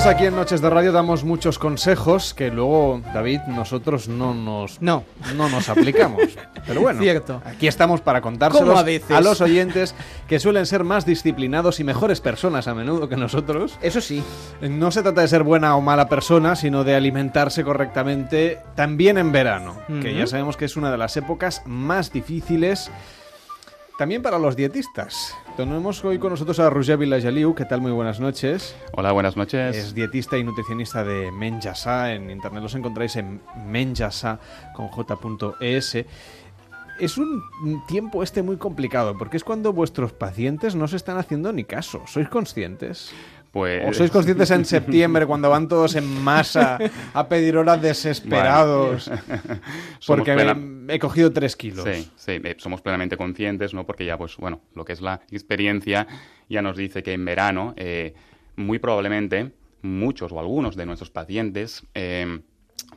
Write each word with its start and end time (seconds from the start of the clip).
veces 0.00 0.14
aquí 0.16 0.24
en 0.26 0.34
Noches 0.34 0.62
de 0.62 0.70
Radio 0.70 0.92
damos 0.92 1.24
muchos 1.24 1.58
consejos 1.58 2.32
que 2.32 2.50
luego, 2.50 3.02
David, 3.12 3.40
nosotros 3.48 4.08
no 4.08 4.32
nos, 4.34 4.80
No. 4.80 5.04
no 5.36 5.50
nos 5.50 5.68
aplicamos. 5.68 6.22
Pero 6.66 6.80
bueno, 6.80 7.02
Cierto. 7.02 7.42
aquí 7.44 7.66
estamos 7.66 8.00
para 8.00 8.22
contárselos 8.22 8.78
a 8.78 8.82
veces. 8.82 9.20
los 9.22 9.42
oyentes 9.42 9.94
que 10.26 10.38
suelen 10.38 10.64
ser 10.64 10.84
más 10.84 11.04
disciplinados 11.04 11.80
y 11.80 11.84
mejores 11.84 12.22
personas 12.22 12.66
a 12.66 12.74
menudo 12.74 13.10
que 13.10 13.16
nosotros. 13.16 13.78
Eso 13.82 14.00
sí. 14.00 14.22
No 14.62 14.90
se 14.90 15.02
trata 15.02 15.20
de 15.20 15.28
ser 15.28 15.42
buena 15.42 15.76
o 15.76 15.82
mala 15.82 16.08
persona, 16.08 16.56
sino 16.56 16.82
de 16.82 16.94
alimentarse 16.94 17.62
correctamente 17.62 18.58
también 18.76 19.18
en 19.18 19.32
verano, 19.32 19.76
que 20.00 20.14
ya 20.14 20.26
sabemos 20.26 20.56
que 20.56 20.64
es 20.64 20.76
una 20.76 20.90
de 20.90 20.96
las 20.98 21.16
épocas 21.18 21.62
más 21.66 22.10
difíciles 22.12 22.90
también 24.00 24.22
para 24.22 24.38
los 24.38 24.56
dietistas. 24.56 25.36
Tenemos 25.58 26.02
hoy 26.06 26.18
con 26.18 26.30
nosotros 26.30 26.58
a 26.58 26.70
Roger 26.70 26.96
Vilajaliu, 26.96 27.54
¿qué 27.54 27.66
tal? 27.66 27.82
Muy 27.82 27.92
buenas 27.92 28.18
noches. 28.18 28.74
Hola, 28.92 29.12
buenas 29.12 29.36
noches. 29.36 29.76
Es 29.76 29.94
dietista 29.94 30.38
y 30.38 30.42
nutricionista 30.42 31.04
de 31.04 31.30
Menjasa. 31.30 32.14
En 32.14 32.30
internet 32.30 32.62
los 32.62 32.74
encontráis 32.74 33.16
en 33.16 33.42
menjasa 33.66 34.40
con 34.74 34.88
j.es. 34.88 36.06
Es 36.98 37.18
un 37.18 37.42
tiempo 37.86 38.22
este 38.22 38.42
muy 38.42 38.56
complicado 38.56 39.18
porque 39.18 39.36
es 39.36 39.44
cuando 39.44 39.74
vuestros 39.74 40.14
pacientes 40.14 40.74
no 40.74 40.88
se 40.88 40.96
están 40.96 41.18
haciendo 41.18 41.52
ni 41.52 41.64
caso. 41.64 42.00
¿Sois 42.06 42.30
conscientes? 42.30 43.12
Pues 43.52 43.82
¿O 43.84 43.92
sois 43.92 44.10
conscientes 44.10 44.50
en 44.52 44.64
septiembre 44.76 45.26
cuando 45.26 45.50
van 45.50 45.66
todos 45.66 45.96
en 45.96 46.06
masa 46.22 46.78
a 47.12 47.28
pedir 47.28 47.56
horas 47.56 47.82
desesperados? 47.82 49.10
Porque 50.06 50.34
plena- 50.34 50.56
he 50.88 50.98
cogido 50.98 51.32
tres 51.32 51.56
kilos. 51.56 51.84
Sí, 51.84 52.08
sí, 52.16 52.32
eh, 52.44 52.54
somos 52.58 52.80
plenamente 52.80 53.16
conscientes, 53.16 53.74
¿no? 53.74 53.84
Porque 53.86 54.04
ya, 54.04 54.16
pues, 54.16 54.36
bueno, 54.36 54.60
lo 54.74 54.84
que 54.84 54.92
es 54.92 55.00
la 55.00 55.20
experiencia 55.30 56.06
ya 56.48 56.62
nos 56.62 56.76
dice 56.76 57.02
que 57.02 57.12
en 57.12 57.24
verano, 57.24 57.74
eh, 57.76 58.14
muy 58.56 58.78
probablemente, 58.78 59.52
muchos 59.82 60.30
o 60.32 60.38
algunos 60.38 60.76
de 60.76 60.86
nuestros 60.86 61.10
pacientes 61.10 61.84
eh, 61.94 62.40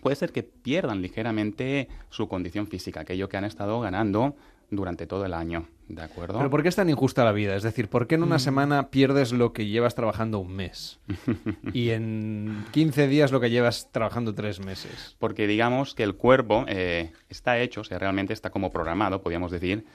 puede 0.01 0.15
ser 0.15 0.31
que 0.31 0.43
pierdan 0.43 1.01
ligeramente 1.01 1.87
su 2.09 2.27
condición 2.27 2.67
física, 2.67 3.01
aquello 3.01 3.29
que 3.29 3.37
han 3.37 3.45
estado 3.45 3.79
ganando 3.79 4.35
durante 4.75 5.07
todo 5.07 5.25
el 5.25 5.33
año, 5.33 5.67
¿de 5.87 6.01
acuerdo? 6.01 6.37
Pero 6.37 6.49
¿por 6.49 6.63
qué 6.63 6.69
es 6.69 6.75
tan 6.75 6.89
injusta 6.89 7.23
la 7.23 7.31
vida? 7.31 7.55
Es 7.55 7.63
decir, 7.63 7.89
¿por 7.89 8.07
qué 8.07 8.15
en 8.15 8.23
una 8.23 8.39
semana 8.39 8.89
pierdes 8.89 9.31
lo 9.31 9.53
que 9.53 9.67
llevas 9.67 9.95
trabajando 9.95 10.39
un 10.39 10.55
mes? 10.55 10.99
y 11.73 11.89
en 11.89 12.65
15 12.71 13.07
días 13.07 13.31
lo 13.31 13.39
que 13.39 13.49
llevas 13.49 13.89
trabajando 13.91 14.33
tres 14.33 14.59
meses. 14.59 15.15
Porque 15.19 15.47
digamos 15.47 15.95
que 15.95 16.03
el 16.03 16.15
cuerpo 16.15 16.65
eh, 16.67 17.11
está 17.29 17.59
hecho, 17.59 17.81
o 17.81 17.83
sea, 17.83 17.99
realmente 17.99 18.33
está 18.33 18.49
como 18.49 18.71
programado, 18.71 19.21
podríamos 19.21 19.51
decir, 19.51 19.85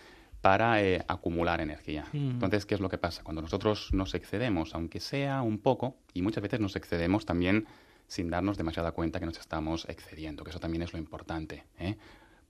para 0.41 0.83
eh, 0.83 1.05
acumular 1.09 1.61
energía. 1.61 2.05
Entonces, 2.13 2.65
¿qué 2.65 2.75
es 2.75 2.81
lo 2.81 2.89
que 2.89 2.99
pasa? 2.99 3.25
Cuando 3.25 3.43
nosotros 3.43 3.93
nos 3.93 4.15
excedemos, 4.15 4.75
aunque 4.75 5.01
sea 5.01 5.43
un 5.43 5.59
poco, 5.59 5.97
y 6.15 6.23
muchas 6.23 6.43
veces 6.43 6.61
nos 6.61 6.77
excedemos 6.77 7.27
también 7.27 7.67
sin 8.07 8.31
darnos 8.31 8.57
demasiada 8.57 8.93
cuenta 8.93 9.21
que 9.21 9.27
nos 9.27 9.39
estamos 9.39 9.85
excediendo, 9.89 10.45
que 10.45 10.51
eso 10.51 10.61
también 10.61 10.83
es 10.83 10.93
lo 10.93 10.99
importante. 10.99 11.65
¿eh? 11.79 11.97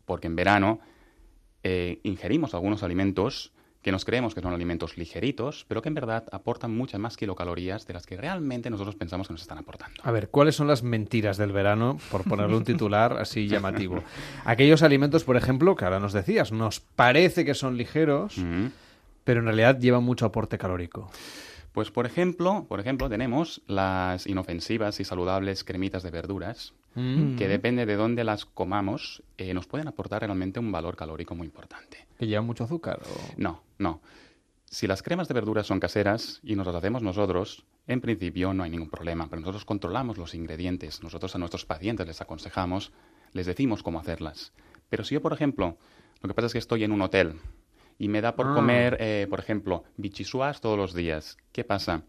Porque 0.04 0.28
en 0.28 0.36
verano 0.36 0.80
eh, 1.62 2.00
ingerimos 2.02 2.54
algunos 2.54 2.82
alimentos 2.82 3.52
que 3.82 3.92
nos 3.92 4.04
creemos 4.04 4.34
que 4.34 4.40
son 4.40 4.52
alimentos 4.52 4.98
ligeritos, 4.98 5.64
pero 5.68 5.82
que 5.82 5.88
en 5.88 5.94
verdad 5.94 6.24
aportan 6.32 6.76
muchas 6.76 7.00
más 7.00 7.16
kilocalorías 7.16 7.86
de 7.86 7.94
las 7.94 8.06
que 8.06 8.16
realmente 8.16 8.70
nosotros 8.70 8.96
pensamos 8.96 9.28
que 9.28 9.34
nos 9.34 9.42
están 9.42 9.58
aportando. 9.58 10.02
A 10.02 10.10
ver, 10.10 10.30
¿cuáles 10.30 10.56
son 10.56 10.66
las 10.66 10.82
mentiras 10.82 11.36
del 11.36 11.52
verano? 11.52 11.98
Por 12.10 12.24
ponerle 12.24 12.56
un 12.56 12.64
titular 12.64 13.14
así 13.18 13.46
llamativo. 13.46 14.02
Aquellos 14.44 14.82
alimentos, 14.82 15.24
por 15.24 15.36
ejemplo, 15.36 15.76
que 15.76 15.84
ahora 15.84 16.00
nos 16.00 16.12
decías, 16.12 16.50
nos 16.50 16.80
parece 16.80 17.44
que 17.44 17.54
son 17.54 17.76
ligeros, 17.76 18.36
pero 19.24 19.40
en 19.40 19.46
realidad 19.46 19.78
llevan 19.78 20.02
mucho 20.02 20.26
aporte 20.26 20.58
calórico. 20.58 21.10
Pues 21.72 21.90
por 21.92 22.06
ejemplo, 22.06 22.66
por 22.68 22.80
ejemplo, 22.80 23.08
tenemos 23.08 23.62
las 23.66 24.26
inofensivas 24.26 24.98
y 24.98 25.04
saludables 25.04 25.62
cremitas 25.62 26.02
de 26.02 26.10
verduras, 26.10 26.74
Mm. 26.94 27.36
que 27.36 27.46
depende 27.48 27.86
de 27.86 27.96
dónde 27.96 28.24
las 28.24 28.44
comamos, 28.44 29.22
eh, 29.36 29.54
nos 29.54 29.66
pueden 29.66 29.86
aportar 29.88 30.22
realmente 30.22 30.58
un 30.58 30.72
valor 30.72 30.96
calórico 30.96 31.34
muy 31.34 31.46
importante. 31.46 32.06
¿Que 32.18 32.26
llevan 32.26 32.46
mucho 32.46 32.64
azúcar? 32.64 33.00
o- 33.04 33.34
No, 33.36 33.62
no. 33.78 34.00
Si 34.64 34.86
las 34.86 35.02
cremas 35.02 35.28
de 35.28 35.34
verduras 35.34 35.66
son 35.66 35.80
caseras 35.80 36.40
y 36.42 36.56
nos 36.56 36.66
las 36.66 36.76
hacemos 36.76 37.02
nosotros, 37.02 37.64
en 37.86 38.00
principio 38.00 38.52
no 38.52 38.64
hay 38.64 38.70
ningún 38.70 38.90
problema, 38.90 39.28
pero 39.30 39.40
nosotros 39.40 39.64
controlamos 39.64 40.18
los 40.18 40.34
ingredientes, 40.34 41.02
nosotros 41.02 41.34
a 41.34 41.38
nuestros 41.38 41.64
pacientes 41.64 42.06
les 42.06 42.20
aconsejamos, 42.20 42.92
les 43.32 43.46
decimos 43.46 43.82
cómo 43.82 43.98
hacerlas. 44.00 44.52
Pero 44.90 45.04
si 45.04 45.14
yo, 45.14 45.22
por 45.22 45.32
ejemplo, 45.32 45.78
lo 46.20 46.28
que 46.28 46.34
pasa 46.34 46.46
es 46.46 46.52
que 46.52 46.58
estoy 46.58 46.84
en 46.84 46.92
un 46.92 47.00
hotel 47.02 47.34
y 47.98 48.08
me 48.08 48.20
da 48.20 48.34
por 48.34 48.48
Ah. 48.48 48.54
comer, 48.54 48.96
eh, 49.00 49.26
por 49.30 49.38
ejemplo, 49.38 49.84
bichisuas 49.96 50.60
todos 50.60 50.76
los 50.76 50.92
días, 50.94 51.36
¿qué 51.52 51.64
pasa? 51.64 52.02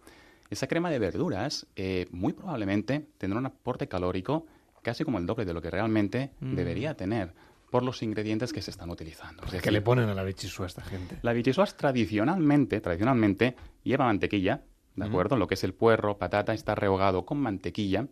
Esa 0.50 0.68
crema 0.68 0.90
de 0.90 1.00
verduras 1.00 1.68
eh, 1.76 2.08
muy 2.12 2.34
probablemente 2.34 3.06
tendrá 3.20 3.40
un 3.40 3.46
aporte 3.46 3.88
calórico 3.88 4.48
casi 4.90 5.04
como 5.04 5.18
el 5.18 5.26
doble 5.26 5.46
de 5.46 5.54
lo 5.54 5.62
que 5.62 5.70
realmente 5.70 6.32
debería 6.40 6.96
tener 6.96 7.34
por 7.72 7.84
los 7.84 8.02
ingredientes 8.02 8.52
que 8.52 8.62
se 8.62 8.72
están 8.72 8.90
utilizando. 8.90 9.44
Es 9.46 9.62
¿Qué 9.62 9.70
le 9.72 9.82
ponen 9.82 10.10
a 10.10 10.14
la 10.16 10.24
bichisua 10.24 10.66
a 10.66 10.68
esta 10.68 10.82
gente? 10.82 11.18
la 11.22 11.34
bichisuas 11.34 11.78
tradicionalmente, 11.78 12.82
tradicionalmente 12.82 13.56
lleva 13.84 14.06
mantequilla, 14.06 14.62
¿de 14.96 15.06
acuerdo? 15.06 15.36
Lo 15.38 15.48
que 15.48 15.54
es 15.54 15.64
el 15.64 15.74
puerro, 15.74 16.18
patata, 16.18 16.54
está 16.54 16.74
rehogado 16.76 17.26
con 17.26 17.40
mantequilla. 17.40 18.08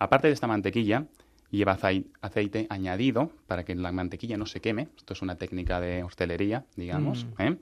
Aparte 0.00 0.26
de 0.28 0.34
esta 0.34 0.46
mantequilla, 0.46 1.06
lleva 1.50 1.78
acei- 1.78 2.06
aceite 2.20 2.66
añadido 2.70 3.30
para 3.46 3.64
que 3.64 3.74
la 3.74 3.92
mantequilla 3.92 4.36
no 4.36 4.46
se 4.46 4.60
queme. 4.60 4.88
Esto 4.96 5.12
es 5.14 5.22
una 5.22 5.36
técnica 5.36 5.80
de 5.80 6.02
hostelería, 6.02 6.64
digamos. 6.76 7.26
¿eh? 7.38 7.56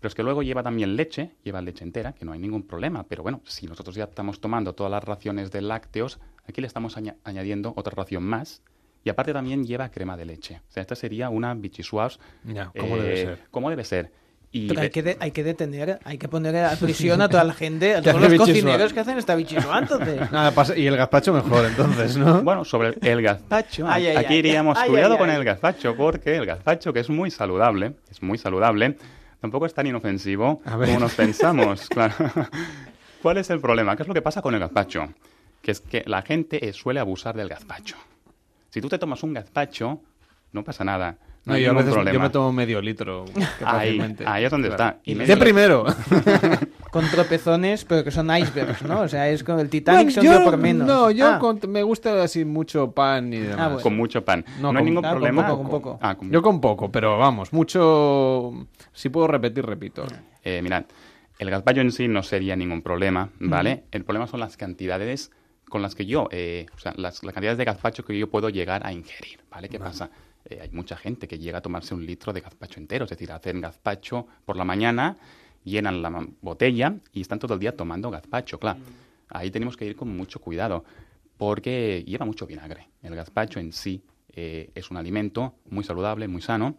Pero 0.00 0.08
es 0.08 0.14
que 0.14 0.22
luego 0.22 0.42
lleva 0.42 0.62
también 0.62 0.96
leche, 0.96 1.32
lleva 1.44 1.60
leche 1.60 1.84
entera, 1.84 2.12
que 2.14 2.24
no 2.24 2.32
hay 2.32 2.38
ningún 2.38 2.62
problema. 2.62 3.02
Pero 3.04 3.22
bueno, 3.22 3.40
si 3.44 3.66
nosotros 3.66 3.94
ya 3.96 4.04
estamos 4.04 4.40
tomando 4.40 4.72
todas 4.72 4.90
las 4.90 5.04
raciones 5.04 5.50
de 5.50 5.60
lácteos, 5.60 6.18
aquí 6.50 6.60
le 6.60 6.66
estamos 6.66 6.96
aña- 6.96 7.16
añadiendo 7.24 7.72
otra 7.76 7.92
ración 7.96 8.22
más. 8.22 8.62
Y 9.02 9.08
aparte 9.08 9.32
también 9.32 9.64
lleva 9.64 9.88
crema 9.90 10.16
de 10.16 10.26
leche. 10.26 10.60
O 10.68 10.72
sea, 10.72 10.82
esta 10.82 10.94
sería 10.94 11.30
una 11.30 11.54
bichisuas 11.54 12.20
Ya, 12.44 12.70
¿cómo 12.78 12.96
debe 12.98 13.14
eh, 13.14 13.24
ser? 13.24 13.40
como 13.50 13.70
debe 13.70 13.84
ser. 13.84 14.12
Y 14.52 14.66
Pero 14.66 14.80
hay 14.80 14.90
que, 14.90 15.02
de- 15.02 15.16
hay 15.20 15.30
que 15.30 15.44
detener, 15.44 16.00
hay 16.04 16.18
que 16.18 16.28
poner 16.28 16.56
a 16.56 16.74
prisión 16.76 17.22
a 17.22 17.28
toda 17.28 17.44
la 17.44 17.54
gente, 17.54 17.94
a 17.94 18.02
todos 18.02 18.20
los 18.20 18.34
cocineros 18.34 18.92
que 18.92 19.00
hacen 19.00 19.16
esta 19.16 19.36
bichisua 19.36 19.78
entonces. 19.78 20.20
Nada, 20.32 20.50
pasa- 20.50 20.76
y 20.76 20.86
el 20.86 20.96
gazpacho 20.96 21.32
mejor, 21.32 21.64
entonces, 21.66 22.16
¿no? 22.16 22.42
Bueno, 22.42 22.64
sobre 22.64 22.94
el 23.00 23.22
gazpacho, 23.22 23.86
Ay, 23.88 24.08
ay, 24.08 24.16
aquí 24.16 24.34
ay. 24.34 24.38
iríamos 24.40 24.76
Ay, 24.76 24.90
cuidado 24.90 25.12
ay, 25.14 25.18
con 25.18 25.30
ay. 25.30 25.36
el 25.36 25.44
gazpacho, 25.44 25.96
porque 25.96 26.36
el 26.36 26.44
gazpacho, 26.46 26.92
que 26.92 26.98
es 27.00 27.08
muy 27.08 27.30
saludable, 27.30 27.94
es 28.10 28.22
muy 28.22 28.36
saludable, 28.38 28.96
tampoco 29.40 29.66
es 29.66 29.72
tan 29.72 29.86
inofensivo 29.86 30.60
como 30.64 30.98
nos 30.98 31.14
pensamos, 31.14 31.88
claro. 31.88 32.14
¿Cuál 33.22 33.38
es 33.38 33.48
el 33.50 33.60
problema? 33.60 33.94
¿Qué 33.96 34.02
es 34.02 34.08
lo 34.08 34.14
que 34.14 34.22
pasa 34.22 34.42
con 34.42 34.52
el 34.52 34.60
gazpacho? 34.60 35.08
Que 35.62 35.72
es 35.72 35.80
que 35.80 36.02
la 36.06 36.22
gente 36.22 36.68
eh, 36.68 36.72
suele 36.72 37.00
abusar 37.00 37.36
del 37.36 37.48
gazpacho. 37.48 37.96
Si 38.70 38.80
tú 38.80 38.88
te 38.88 38.98
tomas 38.98 39.22
un 39.22 39.32
gazpacho, 39.34 40.00
no 40.52 40.64
pasa 40.64 40.84
nada. 40.84 41.18
No, 41.44 41.52
No, 41.52 41.54
hay 41.54 41.62
yo 41.62 41.70
a 41.70 41.72
ningún 41.72 41.84
veces 41.84 41.94
problema. 41.94 42.14
yo 42.14 42.20
me 42.20 42.30
tomo 42.30 42.52
medio 42.52 42.80
litro. 42.82 43.24
Ahí, 43.64 43.98
ahí 44.26 44.44
es 44.44 44.50
donde 44.50 44.68
Claro. 44.68 44.84
está. 44.90 45.00
Y 45.04 45.14
De 45.14 45.36
primero. 45.36 45.86
Con 46.90 47.08
tropezones, 47.08 47.84
pero 47.84 48.02
que 48.04 48.10
son 48.10 48.36
icebergs, 48.36 48.82
¿no? 48.82 49.02
O 49.02 49.08
sea, 49.08 49.28
es 49.28 49.44
con 49.44 49.60
el 49.60 49.68
Titanic 49.70 50.12
Bueno, 50.12 50.22
son 50.22 50.24
yo- 50.24 50.44
por 50.50 50.56
menos. 50.58 50.88
No, 50.88 51.10
yo 51.12 51.34
Ah, 51.34 51.38
con- 51.38 51.60
me 51.68 51.84
gusta 51.84 52.20
así 52.22 52.44
mucho 52.44 52.90
pan 52.90 53.32
y 53.32 53.38
demás. 53.38 53.58
Ah, 53.60 53.66
bueno. 53.68 53.82
Con 53.82 53.96
mucho 53.96 54.24
pan. 54.24 54.44
No, 54.60 54.62
No, 54.62 54.68
hay 54.70 54.74
con- 54.76 54.84
ningún 54.86 55.04
ah, 55.04 55.10
con 55.10 55.18
problema. 55.18 55.46
poco, 55.46 55.62
con 55.62 55.70
poco. 55.70 55.98
Ah, 56.02 56.16
con- 56.16 56.30
Yo 56.32 56.42
con 56.42 56.60
poco, 56.60 56.90
pero 56.90 57.16
vamos, 57.16 57.52
mucho... 57.52 58.66
Si 58.92 59.08
puedo 59.08 59.28
repetir, 59.28 59.64
repito. 59.64 60.04
Eh, 60.42 60.60
mirad, 60.62 60.84
el 61.38 61.48
gazpacho 61.50 61.80
en 61.80 61.92
sí 61.92 62.08
no 62.08 62.24
sería 62.24 62.56
ningún 62.56 62.82
problema, 62.82 63.30
¿vale? 63.38 63.84
El 63.92 64.04
problema 64.04 64.26
son 64.26 64.40
las 64.40 64.56
cantidades 64.56 65.30
con 65.70 65.80
las 65.80 65.94
que 65.94 66.04
yo, 66.04 66.28
eh, 66.30 66.66
o 66.74 66.78
sea, 66.78 66.92
las, 66.96 67.22
las 67.24 67.32
cantidades 67.32 67.56
de 67.56 67.64
gazpacho 67.64 68.04
que 68.04 68.18
yo 68.18 68.28
puedo 68.28 68.50
llegar 68.50 68.86
a 68.86 68.92
ingerir, 68.92 69.40
¿vale? 69.50 69.70
¿Qué 69.70 69.78
pasa? 69.78 70.10
Eh, 70.44 70.58
hay 70.60 70.70
mucha 70.70 70.96
gente 70.96 71.26
que 71.26 71.38
llega 71.38 71.58
a 71.58 71.60
tomarse 71.62 71.94
un 71.94 72.04
litro 72.04 72.32
de 72.34 72.42
gazpacho 72.42 72.78
entero, 72.78 73.04
es 73.04 73.10
decir, 73.10 73.32
hacen 73.32 73.60
gazpacho 73.60 74.26
por 74.44 74.56
la 74.56 74.64
mañana, 74.64 75.16
llenan 75.64 76.02
la 76.02 76.26
botella 76.42 76.94
y 77.12 77.22
están 77.22 77.38
todo 77.38 77.54
el 77.54 77.60
día 77.60 77.74
tomando 77.74 78.10
gazpacho, 78.10 78.58
claro. 78.58 78.80
Ahí 79.30 79.50
tenemos 79.50 79.76
que 79.76 79.86
ir 79.86 79.96
con 79.96 80.14
mucho 80.14 80.40
cuidado, 80.40 80.84
porque 81.36 82.04
lleva 82.06 82.26
mucho 82.26 82.46
vinagre. 82.46 82.88
El 83.02 83.14
gazpacho 83.14 83.60
en 83.60 83.72
sí 83.72 84.02
eh, 84.34 84.70
es 84.74 84.90
un 84.90 84.96
alimento 84.96 85.54
muy 85.70 85.84
saludable, 85.84 86.28
muy 86.28 86.42
sano, 86.42 86.76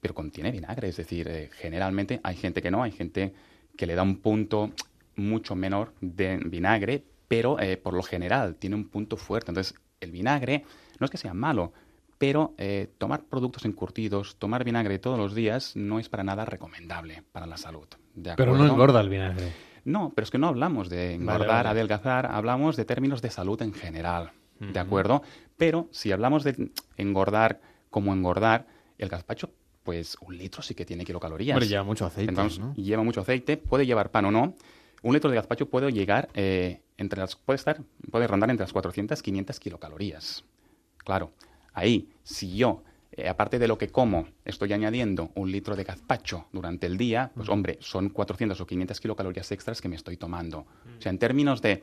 pero 0.00 0.14
contiene 0.14 0.50
vinagre. 0.50 0.88
Es 0.88 0.96
decir, 0.96 1.28
eh, 1.28 1.50
generalmente 1.52 2.20
hay 2.22 2.36
gente 2.36 2.62
que 2.62 2.70
no, 2.70 2.82
hay 2.82 2.92
gente 2.92 3.34
que 3.76 3.86
le 3.86 3.94
da 3.94 4.02
un 4.02 4.18
punto 4.18 4.72
mucho 5.16 5.54
menor 5.54 5.92
de 6.00 6.38
vinagre, 6.38 7.04
pero 7.32 7.58
eh, 7.58 7.78
por 7.78 7.94
lo 7.94 8.02
general 8.02 8.56
tiene 8.56 8.76
un 8.76 8.90
punto 8.90 9.16
fuerte. 9.16 9.50
Entonces, 9.50 9.74
el 10.00 10.10
vinagre 10.10 10.66
no 11.00 11.06
es 11.06 11.10
que 11.10 11.16
sea 11.16 11.32
malo, 11.32 11.72
pero 12.18 12.52
eh, 12.58 12.90
tomar 12.98 13.24
productos 13.24 13.64
encurtidos, 13.64 14.36
tomar 14.36 14.64
vinagre 14.64 14.98
todos 14.98 15.18
los 15.18 15.34
días 15.34 15.74
no 15.74 15.98
es 15.98 16.10
para 16.10 16.24
nada 16.24 16.44
recomendable 16.44 17.22
para 17.32 17.46
la 17.46 17.56
salud. 17.56 17.86
¿de 18.14 18.34
Pero 18.36 18.54
no 18.54 18.66
engorda 18.66 19.00
el 19.00 19.08
vinagre. 19.08 19.50
No, 19.86 20.12
pero 20.14 20.24
es 20.24 20.30
que 20.30 20.36
no 20.36 20.48
hablamos 20.48 20.90
de 20.90 21.14
engordar, 21.14 21.64
vale. 21.64 21.68
adelgazar, 21.70 22.26
hablamos 22.26 22.76
de 22.76 22.84
términos 22.84 23.22
de 23.22 23.30
salud 23.30 23.60
en 23.62 23.72
general, 23.72 24.32
¿de 24.60 24.78
acuerdo? 24.78 25.22
Pero 25.56 25.88
si 25.90 26.12
hablamos 26.12 26.44
de 26.44 26.70
engordar 26.98 27.62
como 27.88 28.12
engordar, 28.12 28.66
el 28.98 29.08
gazpacho, 29.08 29.50
pues 29.82 30.18
un 30.20 30.36
litro 30.36 30.60
sí 30.60 30.74
que 30.74 30.84
tiene 30.84 31.06
kilocalorías. 31.06 31.56
Hombre, 31.56 31.66
lleva 31.66 31.82
mucho 31.82 32.04
aceite, 32.04 32.30
Entonces, 32.30 32.58
¿no? 32.58 32.74
lleva 32.74 33.02
mucho 33.02 33.22
aceite, 33.22 33.56
puede 33.56 33.86
llevar 33.86 34.10
pan 34.10 34.26
o 34.26 34.30
no. 34.30 34.54
Un 35.02 35.14
litro 35.14 35.30
de 35.30 35.36
gazpacho 35.36 35.68
puede 35.68 35.90
llegar 35.90 36.28
eh, 36.34 36.81
entre 36.96 37.20
las, 37.20 37.36
puede, 37.36 37.56
estar, 37.56 37.82
puede 38.10 38.26
rondar 38.26 38.50
entre 38.50 38.64
las 38.64 38.72
400 38.72 39.18
y 39.18 39.22
500 39.22 39.60
kilocalorías. 39.60 40.44
Claro, 40.98 41.32
ahí, 41.72 42.08
si 42.22 42.56
yo, 42.56 42.82
eh, 43.12 43.28
aparte 43.28 43.58
de 43.58 43.68
lo 43.68 43.78
que 43.78 43.88
como, 43.88 44.28
estoy 44.44 44.72
añadiendo 44.72 45.30
un 45.34 45.50
litro 45.50 45.76
de 45.76 45.84
gazpacho 45.84 46.46
durante 46.52 46.86
el 46.86 46.96
día, 46.96 47.32
pues 47.34 47.48
hombre, 47.48 47.78
son 47.80 48.08
400 48.08 48.60
o 48.60 48.66
500 48.66 49.00
kilocalorías 49.00 49.50
extras 49.52 49.80
que 49.80 49.88
me 49.88 49.96
estoy 49.96 50.16
tomando. 50.16 50.60
O 50.60 51.00
sea, 51.00 51.10
en 51.10 51.18
términos 51.18 51.60
de 51.60 51.82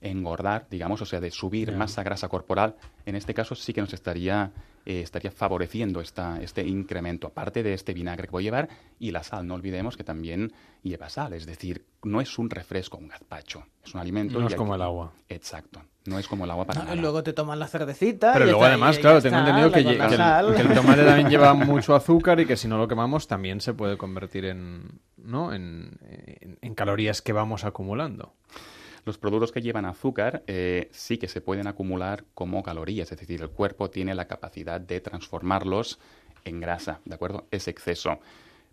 engordar, 0.00 0.66
digamos, 0.70 1.02
o 1.02 1.06
sea, 1.06 1.20
de 1.20 1.30
subir 1.30 1.72
masa 1.72 2.02
grasa 2.02 2.28
corporal, 2.28 2.76
en 3.06 3.16
este 3.16 3.34
caso 3.34 3.54
sí 3.54 3.72
que 3.72 3.80
nos 3.80 3.92
estaría, 3.92 4.52
eh, 4.86 5.00
estaría 5.00 5.30
favoreciendo 5.30 6.00
esta, 6.00 6.40
este 6.40 6.66
incremento, 6.66 7.26
aparte 7.26 7.62
de 7.62 7.74
este 7.74 7.94
vinagre 7.94 8.26
que 8.28 8.32
voy 8.32 8.44
a 8.44 8.46
llevar 8.46 8.68
y 9.00 9.10
la 9.10 9.22
sal. 9.22 9.46
No 9.46 9.54
olvidemos 9.54 9.96
que 9.96 10.04
también 10.04 10.52
lleva 10.82 11.08
sal, 11.08 11.32
es 11.32 11.46
decir, 11.46 11.84
no 12.04 12.20
es 12.20 12.38
un 12.38 12.48
refresco, 12.48 12.96
un 12.98 13.08
gazpacho, 13.08 13.64
es 13.84 13.92
un 13.94 14.00
alimento. 14.00 14.38
No 14.40 14.46
es 14.46 14.54
como 14.54 14.74
el 14.76 14.82
agua. 14.82 15.12
Exacto, 15.28 15.82
no 16.06 16.18
es 16.18 16.28
como 16.28 16.44
el 16.44 16.50
agua 16.52 16.64
para 16.66 16.78
No, 16.80 16.84
nada. 16.86 16.96
y 16.96 17.00
luego 17.00 17.22
te 17.24 17.32
tomas 17.32 17.58
la 17.58 17.66
cervecita. 17.66 18.32
Pero 18.32 18.44
y 18.44 18.48
luego 18.50 18.62
está- 18.64 18.74
además, 18.74 18.98
claro, 18.98 19.20
tengo 19.20 19.38
entendido 19.38 19.72
que, 19.72 19.80
el, 19.80 20.16
sal. 20.16 20.54
que 20.54 20.62
el 20.62 20.74
tomate 20.74 21.04
también 21.04 21.28
lleva 21.28 21.54
mucho 21.54 21.96
azúcar 21.96 22.38
y 22.38 22.46
que 22.46 22.56
si 22.56 22.68
no 22.68 22.78
lo 22.78 22.86
quemamos 22.86 23.26
también 23.26 23.60
se 23.60 23.74
puede 23.74 23.98
convertir 23.98 24.44
en, 24.44 25.00
¿no? 25.16 25.52
en, 25.52 25.98
en- 26.40 26.58
en 26.62 26.74
calorías 26.76 27.20
que 27.20 27.32
vamos 27.32 27.64
acumulando. 27.64 28.32
Los 29.08 29.16
productos 29.16 29.52
que 29.52 29.62
llevan 29.62 29.86
azúcar 29.86 30.42
eh, 30.46 30.90
sí 30.92 31.16
que 31.16 31.28
se 31.28 31.40
pueden 31.40 31.66
acumular 31.66 32.26
como 32.34 32.62
calorías, 32.62 33.10
es 33.10 33.18
decir, 33.18 33.40
el 33.40 33.48
cuerpo 33.48 33.88
tiene 33.88 34.14
la 34.14 34.26
capacidad 34.26 34.82
de 34.82 35.00
transformarlos 35.00 35.98
en 36.44 36.60
grasa, 36.60 37.00
¿de 37.06 37.14
acuerdo? 37.14 37.46
Es 37.50 37.68
exceso. 37.68 38.18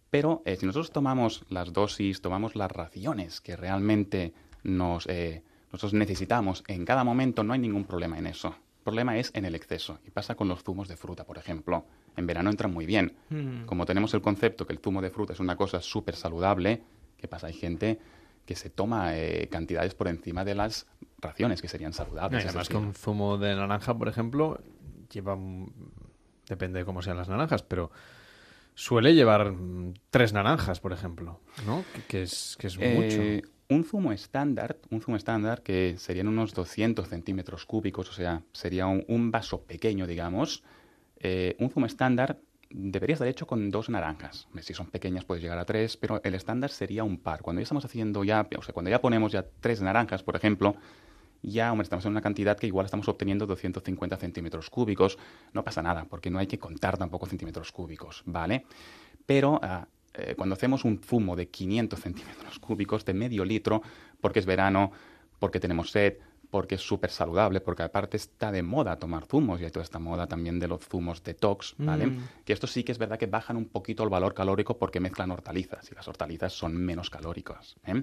Pero 0.09 0.41
eh, 0.43 0.57
si 0.57 0.65
nosotros 0.65 0.91
tomamos 0.91 1.45
las 1.47 1.71
dosis, 1.71 2.19
tomamos 2.19 2.57
las 2.57 2.69
raciones 2.69 3.39
que 3.39 3.55
realmente 3.55 4.33
nos, 4.63 5.07
eh, 5.07 5.41
nosotros 5.71 5.93
necesitamos 5.93 6.65
en 6.67 6.83
cada 6.83 7.05
momento, 7.05 7.45
no 7.45 7.53
hay 7.53 7.59
ningún 7.59 7.85
problema 7.85 8.17
en 8.17 8.27
eso. 8.27 8.49
El 8.49 8.83
problema 8.83 9.17
es 9.17 9.31
en 9.35 9.45
el 9.45 9.55
exceso. 9.55 9.99
Y 10.05 10.11
pasa 10.11 10.35
con 10.35 10.49
los 10.49 10.63
zumos 10.63 10.89
de 10.89 10.97
fruta, 10.97 11.23
por 11.23 11.37
ejemplo. 11.37 11.85
En 12.17 12.27
verano 12.27 12.49
entran 12.49 12.73
muy 12.73 12.85
bien. 12.85 13.13
Mm. 13.29 13.63
Como 13.67 13.85
tenemos 13.85 14.13
el 14.13 14.21
concepto 14.21 14.67
que 14.67 14.73
el 14.73 14.79
zumo 14.79 15.01
de 15.01 15.11
fruta 15.11 15.31
es 15.31 15.39
una 15.39 15.55
cosa 15.55 15.79
súper 15.79 16.17
saludable, 16.17 16.81
¿qué 17.15 17.29
pasa? 17.29 17.47
Hay 17.47 17.53
gente 17.53 17.99
que 18.45 18.55
se 18.55 18.69
toma 18.69 19.17
eh, 19.17 19.47
cantidades 19.51 19.95
por 19.95 20.07
encima 20.07 20.45
de 20.45 20.55
las 20.55 20.85
raciones 21.19 21.61
que 21.61 21.67
serían 21.67 21.91
No, 21.91 21.97
saludables. 21.97 22.43
es 22.43 22.49
además 22.49 22.69
un 22.71 22.93
zumo 22.93 23.37
de 23.37 23.55
naranja, 23.55 23.97
por 23.97 24.07
ejemplo, 24.07 24.59
lleva... 25.11 25.37
Depende 26.47 26.79
de 26.79 26.85
cómo 26.85 27.01
sean 27.01 27.17
las 27.17 27.27
naranjas, 27.27 27.63
pero 27.63 27.89
suele 28.75 29.13
llevar 29.15 29.51
mm, 29.51 29.93
tres 30.11 30.31
naranjas, 30.33 30.79
por 30.79 30.93
ejemplo, 30.93 31.39
¿no? 31.65 31.83
Que, 31.93 32.01
que 32.03 32.21
es, 32.23 32.55
que 32.59 32.67
es 32.67 32.77
eh, 32.79 33.41
mucho. 33.41 33.49
Un 33.67 33.83
zumo 33.83 34.11
estándar, 34.11 34.77
un 34.91 35.01
zumo 35.01 35.17
estándar 35.17 35.63
que 35.63 35.95
serían 35.97 36.27
unos 36.27 36.53
200 36.53 37.07
centímetros 37.09 37.65
cúbicos, 37.65 38.09
o 38.09 38.13
sea, 38.13 38.43
sería 38.53 38.85
un, 38.85 39.03
un 39.07 39.31
vaso 39.31 39.61
pequeño, 39.63 40.05
digamos. 40.05 40.63
eh, 41.17 41.55
un 41.59 41.71
zumo 41.71 41.87
estándar 41.87 42.37
debería 42.69 43.13
estar 43.13 43.27
hecho 43.27 43.47
con 43.47 43.69
dos 43.71 43.89
naranjas. 43.89 44.45
Hombre, 44.47 44.63
Si 44.63 44.73
son 44.73 44.87
pequeñas 44.87 45.25
puedes 45.25 45.43
llegar 45.43 45.57
a 45.57 45.65
tres, 45.65 45.97
pero 45.97 46.21
el 46.23 46.35
estándar 46.35 46.71
sería 46.71 47.03
un 47.03 47.17
par. 47.17 47.41
Cuando 47.41 47.61
ya 47.61 47.63
estamos 47.63 47.85
haciendo 47.85 48.23
ya, 48.23 48.47
o 48.57 48.61
sea, 48.61 48.73
cuando 48.73 48.89
ya 48.89 49.01
ponemos 49.01 49.31
ya 49.31 49.45
tres 49.59 49.81
naranjas, 49.81 50.23
por 50.23 50.35
ejemplo, 50.35 50.75
ya 51.41 51.73
estamos 51.81 52.05
en 52.05 52.11
una 52.11 52.21
cantidad 52.21 52.57
que 52.57 52.67
igual 52.67 52.85
estamos 52.85 53.07
obteniendo 53.07 53.45
250 53.45 54.17
centímetros 54.17 54.69
cúbicos. 54.69 55.17
No 55.53 55.63
pasa 55.63 55.81
nada, 55.81 56.05
porque 56.05 56.29
no 56.29 56.39
hay 56.39 56.47
que 56.47 56.59
contar 56.59 56.97
tampoco 56.97 57.27
centímetros 57.27 57.71
cúbicos, 57.71 58.23
¿vale? 58.25 58.65
Pero 59.25 59.59
ah, 59.61 59.87
eh, 60.13 60.33
cuando 60.35 60.53
hacemos 60.53 60.85
un 60.85 60.99
zumo 60.99 61.35
de 61.35 61.47
500 61.47 61.99
centímetros 61.99 62.59
cúbicos 62.59 63.05
de 63.05 63.13
medio 63.13 63.45
litro, 63.45 63.81
porque 64.21 64.39
es 64.39 64.45
verano, 64.45 64.91
porque 65.39 65.59
tenemos 65.59 65.91
sed, 65.91 66.17
porque 66.55 66.75
es 66.75 66.81
súper 66.81 67.11
saludable, 67.11 67.59
porque 67.59 67.83
aparte 67.83 68.15
está 68.15 68.49
de 68.49 68.63
moda 68.63 68.95
tomar 68.97 69.25
zumos 69.25 69.59
y 69.59 69.65
hay 69.65 69.71
toda 69.71 69.83
esta 69.83 69.99
moda 69.99 70.25
también 70.25 70.57
de 70.57 70.69
los 70.69 70.79
zumos 70.87 71.21
detox, 71.21 71.75
¿vale? 71.77 72.07
Mm. 72.07 72.27
Que 72.45 72.53
esto 72.53 72.65
sí 72.65 72.85
que 72.85 72.93
es 72.93 72.97
verdad 72.97 73.19
que 73.19 73.25
bajan 73.27 73.57
un 73.57 73.65
poquito 73.65 74.03
el 74.03 74.09
valor 74.09 74.33
calórico 74.33 74.77
porque 74.77 75.01
mezclan 75.01 75.31
hortalizas 75.31 75.91
y 75.91 75.95
las 75.95 76.07
hortalizas 76.07 76.53
son 76.53 76.77
menos 76.77 77.09
calóricas. 77.09 77.75
¿eh? 77.85 78.01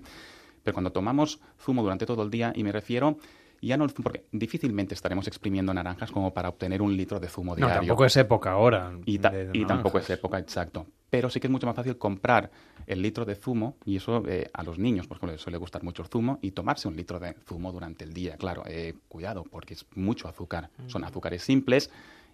Pero 0.62 0.74
cuando 0.74 0.92
tomamos 0.92 1.40
zumo 1.58 1.82
durante 1.82 2.04
todo 2.04 2.22
el 2.22 2.30
día, 2.30 2.52
y 2.54 2.62
me 2.62 2.72
refiero 2.72 3.16
ya 3.62 3.78
no 3.78 3.86
porque 3.86 4.26
difícilmente 4.32 4.92
estaremos 4.92 5.26
exprimiendo 5.28 5.72
naranjas 5.72 6.10
como 6.10 6.34
para 6.34 6.50
obtener 6.50 6.82
un 6.82 6.94
litro 6.94 7.18
de 7.20 7.28
zumo 7.28 7.52
No, 7.52 7.56
diario. 7.56 7.76
tampoco 7.80 8.04
es 8.04 8.16
época 8.18 8.50
ahora. 8.50 8.92
Y, 9.06 9.18
ta- 9.18 9.30
de 9.30 9.48
y 9.58 9.64
tampoco 9.64 9.96
es 9.98 10.10
época, 10.10 10.38
exacto. 10.38 10.86
Pero 11.12 11.28
sí 11.28 11.40
que 11.40 11.46
es 11.46 11.50
mucho 11.50 11.66
más 11.66 11.76
fácil 11.76 11.98
comprar 11.98 12.50
el 12.86 13.02
litro 13.02 13.26
de 13.26 13.34
zumo, 13.34 13.76
y 13.84 13.96
eso 13.96 14.22
eh, 14.26 14.48
a 14.54 14.62
los 14.62 14.78
niños, 14.78 15.06
por 15.06 15.18
ejemplo, 15.18 15.32
les 15.32 15.42
suele 15.42 15.58
gustar 15.58 15.82
mucho 15.82 16.02
el 16.02 16.08
zumo, 16.08 16.38
y 16.40 16.52
tomarse 16.52 16.88
un 16.88 16.96
litro 16.96 17.20
de 17.20 17.34
zumo 17.46 17.70
durante 17.70 18.02
el 18.02 18.14
día. 18.14 18.38
Claro, 18.38 18.62
eh, 18.66 18.94
cuidado, 19.08 19.44
porque 19.44 19.74
es 19.74 19.84
mucho 19.94 20.26
azúcar. 20.26 20.70
Son 20.86 21.04
azúcares 21.04 21.42
simples. 21.42 21.90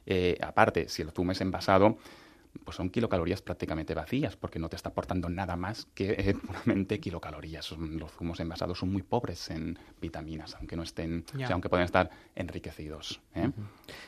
eh, 0.07 0.39
aparte, 0.41 0.89
si 0.89 1.03
el 1.03 1.11
zumo 1.11 1.33
es 1.33 1.41
envasado, 1.41 1.99
pues 2.65 2.77
son 2.77 2.91
kilocalorías 2.91 3.43
prácticamente 3.43 3.95
vacías, 3.95 4.37
porque 4.37 4.59
no 4.59 4.69
te 4.69 4.77
está 4.77 4.91
aportando 4.91 5.29
nada 5.29 5.57
más 5.57 5.87
que 5.95 6.13
eh, 6.13 6.35
puramente 6.47 7.01
kilocalorías. 7.01 7.71
Los 7.73 8.13
zumos 8.13 8.41
envasados 8.41 8.79
son 8.79 8.93
muy 8.93 9.03
pobres 9.03 9.51
en 9.51 9.79
vitaminas, 10.01 10.55
aunque 10.57 10.77
no 10.77 10.83
estén, 10.83 11.25
o 11.35 11.39
sea, 11.39 11.51
aunque 11.53 11.69
pueden 11.69 11.85
estar 11.85 12.11
enriquecidos. 12.35 13.21
¿eh? 13.35 13.51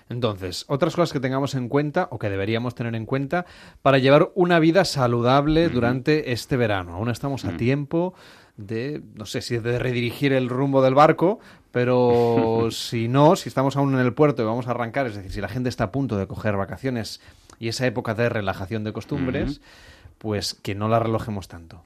Entonces, 0.09 0.65
otras 0.69 0.95
cosas 0.95 1.13
que 1.13 1.21
tengamos 1.21 1.55
en 1.55 1.69
cuenta 1.69 2.09
o 2.11 2.19
que 2.19 2.31
deberíamos 2.31 2.75
tener 2.75 2.95
en 2.95 3.07
cuenta 3.07 3.47
para 3.83 3.99
llevar 3.99 4.31
una 4.35 4.59
vida 4.59 4.85
saludable 4.85 5.69
durante 5.69 6.33
este 6.33 6.57
verano. 6.57 6.95
Aún 6.95 7.11
estamos 7.11 7.45
a 7.45 7.53
Mm. 7.53 7.57
tiempo 7.57 8.15
de, 8.57 9.03
no 9.15 9.27
sé 9.27 9.41
si 9.41 9.59
de 9.59 9.79
redirigir 9.79 10.33
el 10.33 10.49
rumbo 10.49 10.83
del 10.83 10.95
barco, 10.95 11.41
pero 11.73 12.69
si 12.71 13.09
no, 13.09 13.37
si 13.37 13.49
estamos 13.49 13.77
aún 13.77 13.95
en 13.95 14.01
el 14.01 14.13
puerto 14.13 14.43
y 14.43 14.47
vamos 14.47 14.67
a 14.67 14.73
arrancar, 14.73 15.07
es 15.07 15.17
decir, 15.17 15.33
si 15.33 15.41
la 15.41 15.49
gente 15.49 15.69
está 15.69 15.85
a 15.85 15.93
punto 15.93 16.17
de 16.17 16.27
coger 16.27 16.57
vacaciones 16.57 17.21
y 17.61 17.69
esa 17.69 17.87
época 17.87 18.15
de 18.15 18.29
relajación 18.29 18.83
de 18.83 18.93
costumbres, 18.93 19.61
pues 20.19 20.55
que 20.55 20.75
no 20.75 20.89
la 20.89 20.99
relojemos 20.99 21.47
tanto. 21.47 21.85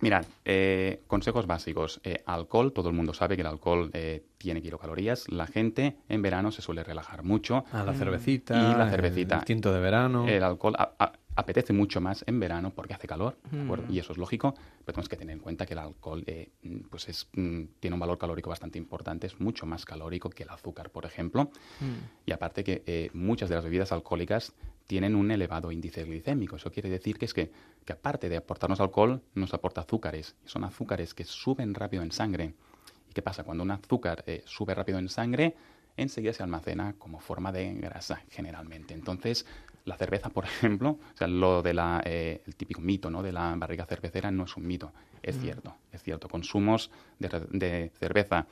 Mirad, 0.00 0.24
eh, 0.44 1.02
consejos 1.06 1.46
básicos. 1.46 2.00
Eh, 2.04 2.22
alcohol, 2.26 2.72
todo 2.72 2.88
el 2.90 2.94
mundo 2.94 3.14
sabe 3.14 3.36
que 3.36 3.40
el 3.42 3.46
alcohol 3.46 3.90
eh, 3.94 4.22
tiene 4.38 4.60
kilocalorías. 4.60 5.28
La 5.30 5.46
gente 5.46 5.96
en 6.08 6.20
verano 6.20 6.50
se 6.52 6.62
suele 6.62 6.84
relajar 6.84 7.22
mucho. 7.22 7.64
A 7.72 7.84
la 7.84 7.94
cervecita, 7.94 8.54
Y 8.54 8.76
la 8.76 8.84
el 8.84 8.90
cervecita. 8.90 9.40
tinto 9.42 9.72
de 9.72 9.80
verano. 9.80 10.28
El 10.28 10.42
alcohol 10.42 10.74
a- 10.78 10.92
a- 10.98 11.12
apetece 11.36 11.72
mucho 11.72 12.00
más 12.00 12.24
en 12.26 12.38
verano 12.38 12.72
porque 12.74 12.94
hace 12.94 13.06
calor, 13.06 13.36
¿de 13.50 13.58
Mm. 13.64 13.92
Y 13.92 13.98
eso 13.98 14.12
es 14.12 14.18
lógico, 14.18 14.54
pero 14.84 14.94
tenemos 14.94 15.08
que 15.08 15.16
tener 15.16 15.34
en 15.34 15.40
cuenta 15.40 15.66
que 15.66 15.72
el 15.72 15.78
alcohol 15.78 16.22
eh, 16.26 16.50
pues 16.90 17.08
es, 17.08 17.28
mm, 17.34 17.62
tiene 17.80 17.94
un 17.94 18.00
valor 18.00 18.18
calórico 18.18 18.50
bastante 18.50 18.78
importante, 18.78 19.26
es 19.26 19.40
mucho 19.40 19.66
más 19.66 19.84
calórico 19.84 20.30
que 20.30 20.44
el 20.44 20.50
azúcar, 20.50 20.90
por 20.90 21.06
ejemplo. 21.06 21.44
Mm. 21.80 22.26
Y 22.26 22.32
aparte 22.32 22.62
que 22.62 22.82
eh, 22.86 23.10
muchas 23.14 23.48
de 23.48 23.56
las 23.56 23.64
bebidas 23.64 23.92
alcohólicas 23.92 24.52
tienen 24.86 25.14
un 25.14 25.30
elevado 25.30 25.72
índice 25.72 26.04
glicémico. 26.04 26.56
Eso 26.56 26.70
quiere 26.70 26.88
decir 26.88 27.18
que 27.18 27.24
es 27.24 27.34
que, 27.34 27.50
que 27.84 27.92
aparte 27.92 28.28
de 28.28 28.36
aportarnos 28.36 28.80
alcohol, 28.80 29.22
nos 29.34 29.54
aporta 29.54 29.80
azúcares. 29.80 30.36
Y 30.44 30.48
son 30.48 30.64
azúcares 30.64 31.14
que 31.14 31.24
suben 31.24 31.74
rápido 31.74 32.02
en 32.02 32.12
sangre. 32.12 32.54
¿Y 33.08 33.12
qué 33.12 33.22
pasa? 33.22 33.44
Cuando 33.44 33.62
un 33.62 33.70
azúcar 33.70 34.24
eh, 34.26 34.42
sube 34.46 34.74
rápido 34.74 34.98
en 34.98 35.08
sangre, 35.08 35.56
enseguida 35.96 36.32
se 36.32 36.42
almacena 36.42 36.94
como 36.98 37.20
forma 37.20 37.50
de 37.52 37.74
grasa, 37.74 38.22
generalmente. 38.30 38.94
Entonces, 38.94 39.46
la 39.84 39.96
cerveza, 39.96 40.30
por 40.30 40.44
ejemplo, 40.44 40.90
o 40.90 41.16
sea, 41.16 41.26
lo 41.26 41.62
de 41.62 41.74
la, 41.74 42.02
eh, 42.04 42.42
el 42.46 42.56
típico 42.56 42.80
mito 42.80 43.10
¿no? 43.10 43.22
de 43.22 43.32
la 43.32 43.54
barriga 43.56 43.86
cervecera 43.86 44.30
no 44.30 44.44
es 44.44 44.56
un 44.56 44.66
mito. 44.66 44.92
Es 45.22 45.38
cierto, 45.38 45.76
es 45.92 46.02
cierto. 46.02 46.28
Consumos 46.28 46.90
de, 47.18 47.28
de 47.50 47.90
cerveza 47.98 48.46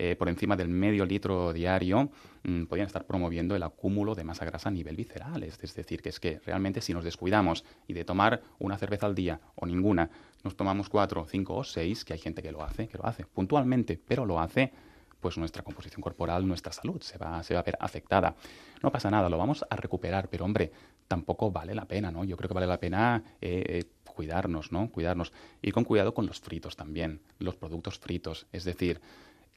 eh, 0.00 0.14
por 0.14 0.28
encima 0.28 0.54
del 0.54 0.68
medio 0.68 1.04
litro 1.04 1.52
diario 1.52 2.08
mm, 2.44 2.66
podrían 2.66 2.86
estar 2.86 3.04
promoviendo 3.04 3.56
el 3.56 3.64
acúmulo 3.64 4.14
de 4.14 4.22
masa 4.22 4.44
grasa 4.44 4.68
a 4.68 4.72
nivel 4.72 4.94
visceral. 4.94 5.42
Es, 5.42 5.58
es 5.60 5.74
decir, 5.74 6.02
que 6.02 6.10
es 6.10 6.20
que 6.20 6.38
realmente 6.46 6.80
si 6.80 6.94
nos 6.94 7.02
descuidamos 7.02 7.64
y 7.88 7.94
de 7.94 8.04
tomar 8.04 8.40
una 8.60 8.78
cerveza 8.78 9.06
al 9.06 9.16
día 9.16 9.40
o 9.56 9.66
ninguna, 9.66 10.08
nos 10.44 10.54
tomamos 10.56 10.88
cuatro, 10.88 11.26
cinco 11.28 11.56
o 11.56 11.64
seis, 11.64 12.04
que 12.04 12.12
hay 12.12 12.20
gente 12.20 12.42
que 12.42 12.52
lo 12.52 12.62
hace, 12.62 12.86
que 12.86 12.96
lo 12.96 13.06
hace 13.06 13.24
puntualmente, 13.24 13.98
pero 14.06 14.24
lo 14.24 14.38
hace, 14.38 14.72
pues 15.20 15.36
nuestra 15.38 15.62
composición 15.62 16.00
corporal, 16.00 16.46
nuestra 16.46 16.72
salud 16.72 17.00
se 17.02 17.18
va, 17.18 17.42
se 17.42 17.54
va 17.54 17.60
a 17.60 17.62
ver 17.64 17.76
afectada. 17.80 18.34
No 18.82 18.92
pasa 18.92 19.10
nada, 19.10 19.28
lo 19.28 19.38
vamos 19.38 19.64
a 19.68 19.76
recuperar, 19.76 20.28
pero 20.28 20.44
hombre, 20.44 20.70
tampoco 21.08 21.50
vale 21.50 21.74
la 21.74 21.86
pena, 21.86 22.10
¿no? 22.10 22.24
Yo 22.24 22.36
creo 22.36 22.48
que 22.48 22.54
vale 22.54 22.66
la 22.66 22.78
pena 22.78 23.22
eh, 23.40 23.64
eh, 23.66 23.84
cuidarnos, 24.04 24.72
¿no? 24.72 24.90
Cuidarnos. 24.90 25.32
Y 25.62 25.72
con 25.72 25.84
cuidado 25.84 26.14
con 26.14 26.26
los 26.26 26.40
fritos 26.40 26.76
también, 26.76 27.20
los 27.38 27.56
productos 27.56 27.98
fritos. 27.98 28.46
Es 28.52 28.64
decir, 28.64 29.00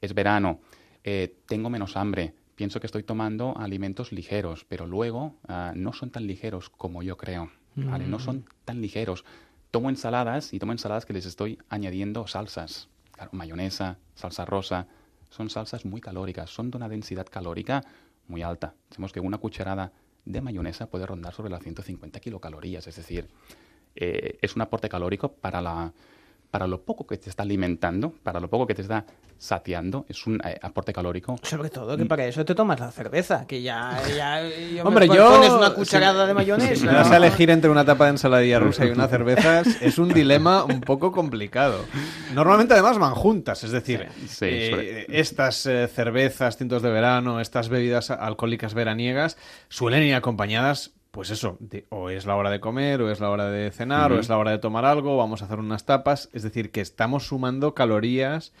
es 0.00 0.14
verano, 0.14 0.60
eh, 1.04 1.36
tengo 1.46 1.70
menos 1.70 1.96
hambre, 1.96 2.34
pienso 2.54 2.80
que 2.80 2.86
estoy 2.86 3.02
tomando 3.02 3.56
alimentos 3.56 4.12
ligeros, 4.12 4.64
pero 4.64 4.86
luego 4.86 5.36
ah, 5.48 5.72
no 5.74 5.92
son 5.92 6.10
tan 6.10 6.26
ligeros 6.26 6.70
como 6.70 7.02
yo 7.02 7.16
creo, 7.16 7.50
¿vale? 7.74 8.06
No 8.06 8.18
son 8.18 8.44
tan 8.64 8.80
ligeros. 8.80 9.24
Tomo 9.70 9.90
ensaladas 9.90 10.52
y 10.52 10.58
tomo 10.58 10.72
ensaladas 10.72 11.06
que 11.06 11.12
les 11.12 11.26
estoy 11.26 11.58
añadiendo 11.68 12.26
salsas. 12.26 12.88
Claro, 13.10 13.30
mayonesa, 13.32 13.98
salsa 14.14 14.44
rosa, 14.44 14.86
son 15.32 15.50
salsas 15.50 15.84
muy 15.84 16.00
calóricas, 16.00 16.50
son 16.50 16.70
de 16.70 16.76
una 16.76 16.88
densidad 16.88 17.26
calórica 17.26 17.82
muy 18.28 18.42
alta. 18.42 18.74
Sabemos 18.90 19.12
que 19.12 19.20
una 19.20 19.38
cucharada 19.38 19.92
de 20.24 20.40
mayonesa 20.40 20.86
puede 20.86 21.06
rondar 21.06 21.34
sobre 21.34 21.50
las 21.50 21.62
150 21.62 22.20
kilocalorías, 22.20 22.86
es 22.86 22.96
decir, 22.96 23.28
eh, 23.96 24.38
es 24.40 24.54
un 24.54 24.62
aporte 24.62 24.88
calórico 24.88 25.32
para 25.32 25.60
la, 25.60 25.92
para 26.52 26.66
lo 26.66 26.82
poco 26.82 27.06
que 27.06 27.16
te 27.16 27.30
está 27.30 27.44
alimentando, 27.44 28.12
para 28.22 28.38
lo 28.38 28.50
poco 28.50 28.66
que 28.66 28.74
te 28.74 28.82
está 28.82 29.06
saciando, 29.38 30.04
es 30.06 30.26
un 30.26 30.38
eh, 30.44 30.58
aporte 30.60 30.92
calórico. 30.92 31.36
Sobre 31.42 31.70
todo 31.70 31.96
que 31.96 32.04
para 32.04 32.26
eso 32.26 32.44
te 32.44 32.54
tomas 32.54 32.78
la 32.78 32.90
cerveza, 32.92 33.46
que 33.46 33.62
ya, 33.62 33.98
ya 34.14 34.46
yo 34.46 34.84
Hombre, 34.84 35.08
me 35.08 35.16
yo- 35.16 35.30
pones 35.30 35.50
una 35.50 35.72
cucharada 35.72 36.26
de 36.26 36.34
mayonesa. 36.34 36.76
Si 36.76 36.84
me 36.86 36.92
das 36.92 37.10
a 37.10 37.16
elegir 37.16 37.48
entre 37.48 37.70
una 37.70 37.86
tapa 37.86 38.04
de 38.04 38.10
ensaladilla 38.10 38.58
rusa 38.60 38.84
y 38.84 38.90
unas 38.90 39.08
cervezas, 39.08 39.66
es 39.80 39.96
un 39.98 40.10
dilema 40.12 40.62
un 40.64 40.82
poco 40.82 41.10
complicado. 41.10 41.86
Normalmente 42.34 42.74
además 42.74 42.98
van 42.98 43.14
juntas, 43.14 43.64
es 43.64 43.70
decir, 43.72 44.06
Sí, 44.28 44.44
eh, 44.44 45.06
estas 45.08 45.64
eh, 45.64 45.88
cervezas, 45.88 46.58
tintos 46.58 46.82
de 46.82 46.90
verano, 46.90 47.40
estas 47.40 47.70
bebidas 47.70 48.10
alcohólicas 48.10 48.74
veraniegas 48.74 49.38
suelen 49.70 50.02
ir 50.02 50.14
acompañadas, 50.14 50.92
pues 51.12 51.30
eso, 51.30 51.56
de- 51.60 51.84
o 51.90 52.10
es 52.10 52.26
la 52.26 52.34
hora 52.34 52.50
de 52.50 52.58
comer, 52.58 53.00
o 53.02 53.10
es 53.10 53.20
la 53.20 53.30
hora 53.30 53.48
de 53.48 53.70
cenar, 53.70 54.10
o 54.12 54.18
es 54.20 54.28
la 54.28 54.38
hora 54.38 54.50
de 54.50 54.58
tomar 54.58 54.84
algo, 54.84 55.16
vamos 55.16 55.42
a 55.42 55.44
hacer 55.44 55.58
unas 55.60 55.84
tapas, 55.86 56.28
es 56.32 56.42
decir, 56.42 56.70
que 56.72 56.80
estamos 56.80 57.26
sumando 57.28 57.74
calorías. 57.74 58.52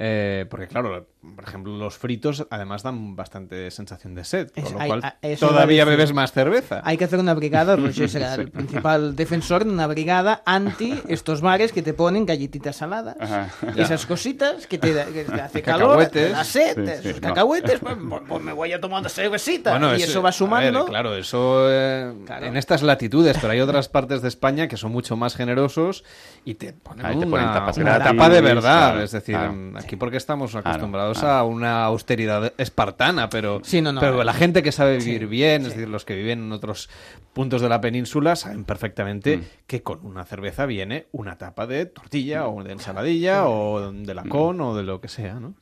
eh, 0.00 0.46
porque 0.48 0.68
claro, 0.68 1.08
por 1.34 1.44
ejemplo, 1.44 1.76
los 1.76 1.96
fritos 1.98 2.46
además 2.50 2.82
dan 2.82 3.16
bastante 3.16 3.70
sensación 3.70 4.14
de 4.14 4.24
sed, 4.24 4.50
con 4.50 4.64
Es- 4.64 4.72
lo 4.72 4.80
hay- 4.80 4.88
cual 4.88 5.04
a- 5.04 5.16
eso 5.22 5.48
todavía 5.48 5.84
decir. 5.84 5.96
bebes 5.98 6.12
más 6.14 6.32
cerveza. 6.32 6.80
Hay 6.84 6.96
que 6.96 7.04
hacer 7.04 7.18
una 7.18 7.34
brigada, 7.34 7.76
Roger 7.76 8.08
será 8.08 8.34
el 8.34 8.50
principal 8.50 9.16
defensor 9.16 9.64
de 9.64 9.70
una 9.70 9.86
brigada 9.86 10.42
anti 10.46 11.00
estos 11.08 11.40
bares 11.40 11.72
que 11.72 11.82
te 11.82 11.94
ponen 11.94 12.26
galletitas 12.26 12.76
saladas, 12.76 13.16
Ajá. 13.20 13.48
esas 13.76 14.06
cositas 14.06 14.66
que 14.66 14.78
te, 14.78 14.92
que 14.92 15.24
te 15.24 15.40
hace 15.40 15.62
calor, 15.62 16.06
te 16.08 16.30
Cacahuetes. 16.30 16.32
da 16.32 16.44
sed, 16.44 16.74
Sí, 16.74 16.90
esos 16.90 17.02
sí, 17.16 17.20
no. 17.20 17.28
cacahuetes, 17.28 17.80
pues, 17.80 17.96
pues- 18.08 18.22
pues 18.28 18.42
me 18.42 18.52
voy 18.52 18.72
a 18.72 18.80
tomar 18.80 19.00
una 19.00 19.08
cervecita 19.08 19.70
Bueno, 19.70 19.92
y 19.96 20.02
es- 20.02 20.08
eso 20.10 20.22
va 20.22 20.28
a 20.30 20.32
sumando. 20.32 20.80
ver, 20.84 20.88
claro, 20.90 21.14
eso 21.14 21.66
eh, 21.70 22.12
Claro. 22.26 22.46
en 22.46 22.56
estas 22.56 22.82
latitudes, 22.82 23.36
pero 23.40 23.52
hay 23.52 23.60
otras 23.60 23.88
partes 23.88 24.22
de 24.22 24.28
España 24.28 24.68
que 24.68 24.76
son 24.76 24.92
mucho 24.92 25.16
más 25.16 25.34
generosos 25.36 26.04
y 26.44 26.54
te 26.54 26.72
ponen, 26.72 27.04
Ahí 27.06 27.12
te 27.18 27.26
una, 27.26 27.30
ponen 27.30 27.52
tapas 27.52 27.76
una 27.78 27.98
tapa 27.98 28.28
de 28.28 28.40
verdad. 28.40 28.90
claro, 28.90 29.02
es 29.02 29.12
decir, 29.12 29.34
claro. 29.34 29.54
aquí 29.76 29.96
porque 29.96 30.16
estamos 30.16 30.54
acostumbrados 30.54 31.17
claro. 31.20 31.34
a 31.36 31.44
una 31.44 31.84
austeridad 31.84 32.52
espartana, 32.58 33.28
pero, 33.28 33.60
Sí, 33.64 33.80
no, 33.80 33.92
no, 33.92 34.00
pero 34.00 34.22
eh, 34.22 34.24
la 34.24 34.32
gente 34.32 34.62
que 34.62 34.72
sabe 34.72 34.98
vivir 34.98 35.20
sí, 35.20 35.26
bien, 35.26 35.62
sí. 35.62 35.68
es 35.68 35.74
decir, 35.74 35.88
los 35.88 36.04
que 36.04 36.14
viven 36.14 36.40
en 36.44 36.52
otros 36.52 36.88
puntos 37.32 37.60
de 37.60 37.68
la 37.68 37.80
península, 37.80 38.36
saben 38.36 38.64
perfectamente 38.64 39.38
Mm. 39.38 39.42
que 39.66 39.82
con 39.82 40.04
una 40.04 40.24
cerveza 40.24 40.66
viene 40.66 41.06
una 41.12 41.36
tapa 41.38 41.66
de 41.66 41.86
tortilla 41.86 42.48
o 42.48 42.62
de 42.62 42.72
ensaladilla 42.72 43.46
o 43.48 43.92
de 43.92 44.14
lacón 44.14 44.60
o 44.60 44.74
de 44.74 44.82
lo 44.82 45.00
que 45.00 45.08
sea, 45.08 45.34
¿no? 45.34 45.54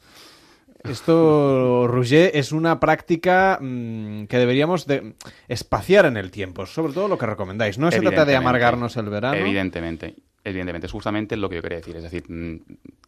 Esto, 0.84 1.86
Roger, 1.88 2.30
es 2.34 2.52
una 2.52 2.78
práctica 2.78 3.58
mm, 3.60 4.26
que 4.26 4.38
deberíamos 4.38 4.86
de 4.86 5.14
espaciar 5.48 6.06
en 6.06 6.16
el 6.16 6.30
tiempo, 6.30 6.64
sobre 6.66 6.92
todo 6.92 7.08
lo 7.08 7.18
que 7.18 7.26
recomendáis. 7.26 7.78
No 7.78 7.90
se 7.90 8.00
trata 8.00 8.24
de 8.24 8.36
amargarnos 8.36 8.96
el 8.96 9.08
verano. 9.08 9.36
Evidentemente. 9.36 10.14
Evidentemente, 10.48 10.86
es 10.86 10.92
justamente 10.92 11.36
lo 11.36 11.48
que 11.48 11.56
yo 11.56 11.62
quería 11.62 11.78
decir. 11.78 11.96
Es 11.96 12.04
decir, 12.04 12.24
mm, 12.30 12.56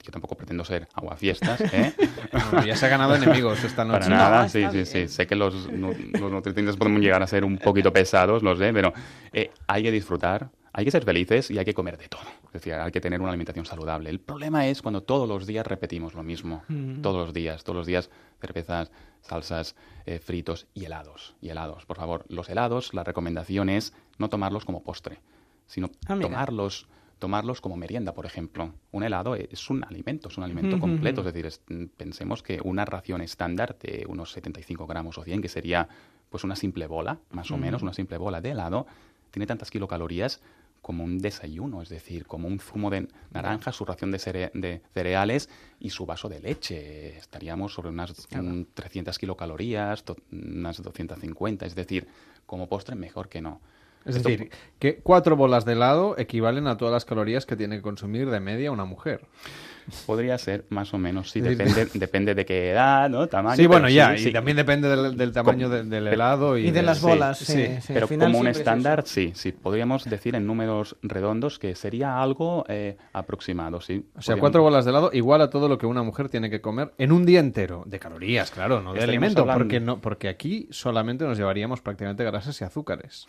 yo 0.02 0.10
tampoco 0.10 0.34
pretendo 0.36 0.64
ser 0.64 0.88
aguafiestas, 0.94 1.60
¿eh? 1.72 1.92
Bueno, 2.32 2.64
ya 2.64 2.74
se 2.74 2.86
ha 2.86 2.88
ganado 2.88 3.14
enemigos 3.14 3.62
esta 3.62 3.84
noche. 3.84 4.00
Para 4.00 4.08
nada, 4.08 4.42
No, 4.42 4.48
sí, 4.48 4.64
sí, 4.72 4.84
sí. 4.84 5.06
Sé 5.08 5.26
que 5.28 5.36
los, 5.36 5.70
nu- 5.72 5.94
los 6.18 6.32
nutrientes 6.32 6.76
podemos 6.76 7.00
llegar 7.00 7.22
a 7.22 7.26
ser 7.28 7.44
un 7.44 7.56
poquito 7.58 7.92
pesados, 7.92 8.42
lo 8.42 8.56
sé, 8.56 8.72
pero 8.72 8.92
eh, 9.32 9.52
hay 9.68 9.84
que 9.84 9.92
disfrutar, 9.92 10.50
hay 10.72 10.84
que 10.84 10.90
ser 10.90 11.04
felices 11.04 11.48
y 11.52 11.58
hay 11.58 11.64
que 11.64 11.74
comer 11.74 11.96
de 11.96 12.08
todo. 12.08 12.22
Es 12.46 12.52
decir, 12.54 12.74
hay 12.74 12.90
que 12.90 13.00
tener 13.00 13.20
una 13.20 13.28
alimentación 13.30 13.64
saludable. 13.66 14.10
El 14.10 14.18
problema 14.18 14.66
es 14.66 14.82
cuando 14.82 15.04
todos 15.04 15.28
los 15.28 15.46
días 15.46 15.64
repetimos 15.64 16.14
lo 16.14 16.24
mismo. 16.24 16.64
Todos 17.02 17.26
los 17.26 17.32
días, 17.32 17.62
todos 17.62 17.76
los 17.76 17.86
días, 17.86 18.10
cervezas, 18.40 18.90
salsas, 19.20 19.76
eh, 20.06 20.18
fritos 20.18 20.66
y 20.74 20.86
helados. 20.86 21.36
Y 21.40 21.50
helados, 21.50 21.84
por 21.86 21.98
favor. 21.98 22.24
Los 22.28 22.48
helados, 22.48 22.94
la 22.94 23.04
recomendación 23.04 23.68
es 23.68 23.92
no 24.18 24.28
tomarlos 24.28 24.64
como 24.64 24.82
postre, 24.82 25.20
sino 25.66 25.90
Ah, 26.08 26.16
mira. 26.16 26.28
tomarlos 26.28 26.88
tomarlos 27.18 27.60
como 27.60 27.76
merienda, 27.76 28.14
por 28.14 28.26
ejemplo. 28.26 28.74
Un 28.92 29.02
helado 29.02 29.34
es 29.34 29.70
un 29.70 29.84
alimento, 29.84 30.28
es 30.28 30.38
un 30.38 30.44
alimento 30.44 30.76
completo. 30.80 31.20
Es 31.22 31.26
decir, 31.26 31.46
es- 31.46 31.60
pensemos 31.96 32.42
que 32.42 32.60
una 32.62 32.84
ración 32.84 33.20
estándar 33.20 33.76
de 33.80 34.04
unos 34.08 34.32
75 34.32 34.86
gramos 34.86 35.18
o 35.18 35.24
100, 35.24 35.42
que 35.42 35.48
sería 35.48 35.88
pues 36.30 36.44
una 36.44 36.56
simple 36.56 36.86
bola, 36.86 37.18
más 37.30 37.50
o 37.50 37.56
menos, 37.56 37.82
una 37.82 37.94
simple 37.94 38.18
bola 38.18 38.40
de 38.40 38.50
helado, 38.50 38.86
tiene 39.30 39.46
tantas 39.46 39.70
kilocalorías 39.70 40.40
como 40.82 41.02
un 41.02 41.18
desayuno, 41.18 41.82
es 41.82 41.88
decir, 41.88 42.24
como 42.26 42.46
un 42.48 42.60
zumo 42.60 42.88
de 42.90 43.08
naranja, 43.32 43.72
su 43.72 43.84
ración 43.84 44.10
de, 44.12 44.18
cere- 44.18 44.50
de 44.54 44.80
cereales 44.94 45.48
y 45.80 45.90
su 45.90 46.06
vaso 46.06 46.28
de 46.28 46.40
leche. 46.40 47.16
Estaríamos 47.18 47.74
sobre 47.74 47.88
unas 47.88 48.12
mm, 48.42 48.62
300 48.74 49.18
kilocalorías, 49.18 50.04
unas 50.30 50.80
250, 50.82 51.66
es 51.66 51.74
decir, 51.74 52.06
como 52.46 52.68
postre 52.68 52.94
mejor 52.94 53.28
que 53.28 53.40
no. 53.40 53.60
Es 54.04 54.16
Esto- 54.16 54.28
decir, 54.28 54.50
que 54.78 54.96
cuatro 55.02 55.36
bolas 55.36 55.64
de 55.64 55.72
helado 55.72 56.16
equivalen 56.18 56.66
a 56.66 56.76
todas 56.76 56.92
las 56.92 57.04
calorías 57.04 57.44
que 57.46 57.56
tiene 57.56 57.76
que 57.76 57.82
consumir 57.82 58.30
de 58.30 58.40
media 58.40 58.70
una 58.70 58.84
mujer. 58.84 59.26
Podría 60.06 60.36
ser 60.36 60.66
más 60.68 60.92
o 60.92 60.98
menos, 60.98 61.30
sí, 61.30 61.40
depende, 61.40 61.86
depende 61.94 62.34
de 62.34 62.44
qué 62.44 62.72
edad, 62.72 63.08
¿no? 63.08 63.26
Tamaño. 63.26 63.56
sí, 63.56 63.66
bueno, 63.66 63.88
ya, 63.88 64.12
sí, 64.18 64.24
sí. 64.24 64.28
y 64.28 64.32
también 64.34 64.58
depende 64.58 64.86
del, 64.86 65.16
del 65.16 65.32
tamaño 65.32 65.68
Com- 65.68 65.76
de- 65.76 65.84
del 65.84 66.08
helado 66.08 66.58
y, 66.58 66.66
Y 66.68 66.70
de 66.72 66.82
las 66.82 67.00
bolas, 67.00 67.38
sí, 67.38 67.46
sí, 67.46 67.52
sí. 67.52 67.80
sí, 67.80 67.92
Pero 67.94 68.06
final 68.06 68.28
como 68.28 68.40
un 68.40 68.48
es 68.48 68.58
estándar, 68.58 69.04
sí, 69.06 69.32
sí, 69.34 69.52
podríamos 69.52 70.04
decir 70.04 70.34
en 70.34 70.46
números 70.46 70.96
redondos 71.02 71.58
que 71.58 71.74
sería 71.74 72.20
algo 72.20 72.66
eh, 72.68 72.98
aproximado, 73.14 73.80
sí. 73.80 74.04
O 74.14 74.20
sea, 74.20 74.34
Podríamos- 74.34 74.40
cuatro 74.40 74.62
bolas 74.62 74.84
de 74.84 74.90
helado 74.90 75.08
igual 75.14 75.40
a 75.40 75.48
todo 75.48 75.68
lo 75.70 75.78
que 75.78 75.86
una 75.86 76.02
mujer 76.02 76.28
tiene 76.28 76.50
que 76.50 76.60
comer 76.60 76.92
en 76.98 77.10
un 77.10 77.24
día 77.24 77.40
entero. 77.40 77.82
De 77.86 77.98
calorías, 77.98 78.50
claro, 78.50 78.82
no 78.82 78.92
de 78.92 78.98
Estaríamos 78.98 79.22
alimento. 79.24 79.40
hablando- 79.40 79.64
Porque, 79.64 79.80
no, 79.80 80.00
porque 80.02 80.28
aquí 80.28 80.68
solamente 80.70 81.24
nos 81.24 81.38
llevaríamos 81.38 81.80
prácticamente 81.80 82.24
grasas 82.24 82.60
y 82.60 82.64
azúcares. 82.64 83.26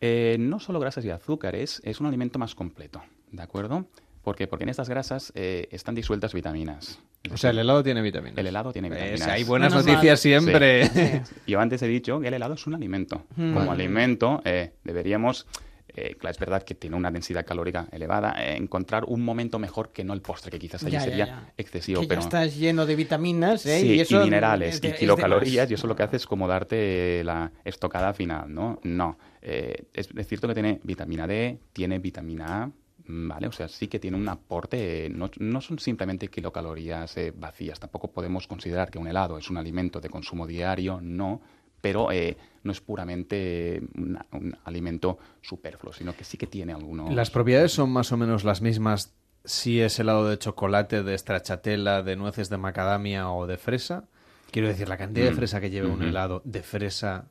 Eh, 0.00 0.36
no 0.38 0.60
solo 0.60 0.80
grasas 0.80 1.04
y 1.04 1.10
azúcares, 1.10 1.80
es 1.84 2.00
un 2.00 2.06
alimento 2.06 2.38
más 2.38 2.54
completo, 2.54 3.02
¿de 3.30 3.42
acuerdo? 3.42 3.86
¿Por 4.22 4.36
qué? 4.36 4.46
Porque 4.46 4.64
en 4.64 4.70
estas 4.70 4.88
grasas 4.88 5.32
eh, 5.34 5.68
están 5.70 5.94
disueltas 5.94 6.34
vitaminas. 6.34 7.00
O 7.30 7.36
sea, 7.36 7.50
el 7.50 7.58
helado 7.58 7.82
tiene 7.82 8.00
vitaminas. 8.00 8.38
el 8.38 8.46
helado 8.46 8.72
tiene 8.72 8.88
vitaminas. 8.88 9.28
hay 9.28 9.44
buenas 9.44 9.72
Menos 9.72 9.86
noticias 9.86 10.12
mal. 10.12 10.18
siempre. 10.18 11.22
Yo 11.46 11.60
antes 11.60 11.82
he 11.82 11.88
dicho 11.88 12.20
que 12.20 12.28
el 12.28 12.34
helado 12.34 12.54
es 12.54 12.66
un 12.66 12.74
alimento. 12.74 13.24
Mm. 13.36 13.54
Como 13.54 13.72
alimento 13.72 14.40
eh, 14.44 14.72
deberíamos, 14.84 15.46
eh, 15.94 16.16
es 16.22 16.38
verdad 16.38 16.62
que 16.62 16.74
tiene 16.74 16.96
una 16.96 17.10
densidad 17.10 17.44
calórica 17.44 17.86
elevada, 17.92 18.34
eh, 18.44 18.56
encontrar 18.56 19.04
un 19.06 19.22
momento 19.24 19.58
mejor 19.58 19.90
que 19.92 20.04
no 20.04 20.12
el 20.12 20.20
postre, 20.22 20.50
que 20.50 20.58
quizás 20.58 20.82
allí 20.84 20.92
Ya, 20.92 21.00
sería 21.00 21.26
ya. 21.26 21.52
excesivo. 21.56 22.00
que 22.02 22.06
pero 22.08 22.20
ya 22.20 22.26
estás 22.26 22.56
lleno 22.56 22.86
de 22.86 22.96
vitaminas, 22.96 23.66
¿eh? 23.66 24.04
Sí, 24.04 24.14
y, 24.14 24.18
minerales 24.18 24.74
es 24.76 24.80
de- 24.80 24.88
y 24.88 24.92
kilocalorías, 24.94 25.70
y 25.70 25.74
eso 25.74 25.86
lo 25.86 25.96
que 25.96 26.02
hace 26.02 26.16
es 26.16 26.26
como 26.26 26.46
darte 26.48 27.22
la 27.24 27.52
estocada 27.64 28.12
final, 28.14 28.52
¿no? 28.52 28.78
No. 28.82 29.18
Eh, 29.42 29.84
es, 29.94 30.08
es 30.16 30.26
cierto 30.26 30.48
que 30.48 30.54
tiene 30.54 30.80
vitamina 30.84 31.26
D, 31.26 31.58
tiene 31.72 31.98
vitamina 31.98 32.62
A, 32.62 32.66
mm, 32.66 33.28
¿vale? 33.28 33.46
O 33.48 33.52
sea, 33.52 33.68
sí 33.68 33.88
que 33.88 33.98
tiene 33.98 34.16
un 34.16 34.28
aporte, 34.28 35.08
no, 35.10 35.30
no 35.38 35.60
son 35.60 35.78
simplemente 35.78 36.28
kilocalorías 36.28 37.16
eh, 37.16 37.32
vacías, 37.34 37.80
tampoco 37.80 38.10
podemos 38.12 38.46
considerar 38.46 38.90
que 38.90 38.98
un 38.98 39.08
helado 39.08 39.38
es 39.38 39.48
un 39.50 39.56
alimento 39.56 40.00
de 40.00 40.10
consumo 40.10 40.46
diario, 40.46 41.00
no, 41.02 41.40
pero 41.80 42.12
eh, 42.12 42.36
no 42.62 42.72
es 42.72 42.80
puramente 42.80 43.82
un 43.94 44.56
alimento 44.64 45.18
superfluo, 45.40 45.92
sino 45.92 46.14
que 46.14 46.24
sí 46.24 46.36
que 46.36 46.46
tiene 46.46 46.72
algunos... 46.72 47.12
Las 47.14 47.30
propiedades 47.30 47.72
son 47.72 47.90
más 47.90 48.12
o 48.12 48.16
menos 48.16 48.44
las 48.44 48.60
mismas 48.60 49.14
si 49.44 49.80
es 49.80 49.98
helado 49.98 50.28
de 50.28 50.38
chocolate, 50.38 51.02
de 51.02 51.16
stracciatella, 51.16 52.02
de 52.02 52.16
nueces 52.16 52.50
de 52.50 52.58
macadamia 52.58 53.30
o 53.30 53.46
de 53.46 53.56
fresa. 53.56 54.04
Quiero 54.50 54.68
decir, 54.68 54.88
la 54.88 54.98
cantidad 54.98 55.26
de 55.26 55.32
Mm, 55.32 55.36
fresa 55.36 55.60
que 55.60 55.70
lleva 55.70 55.88
un 55.88 56.02
helado 56.02 56.42
de 56.44 56.62
fresa 56.62 57.26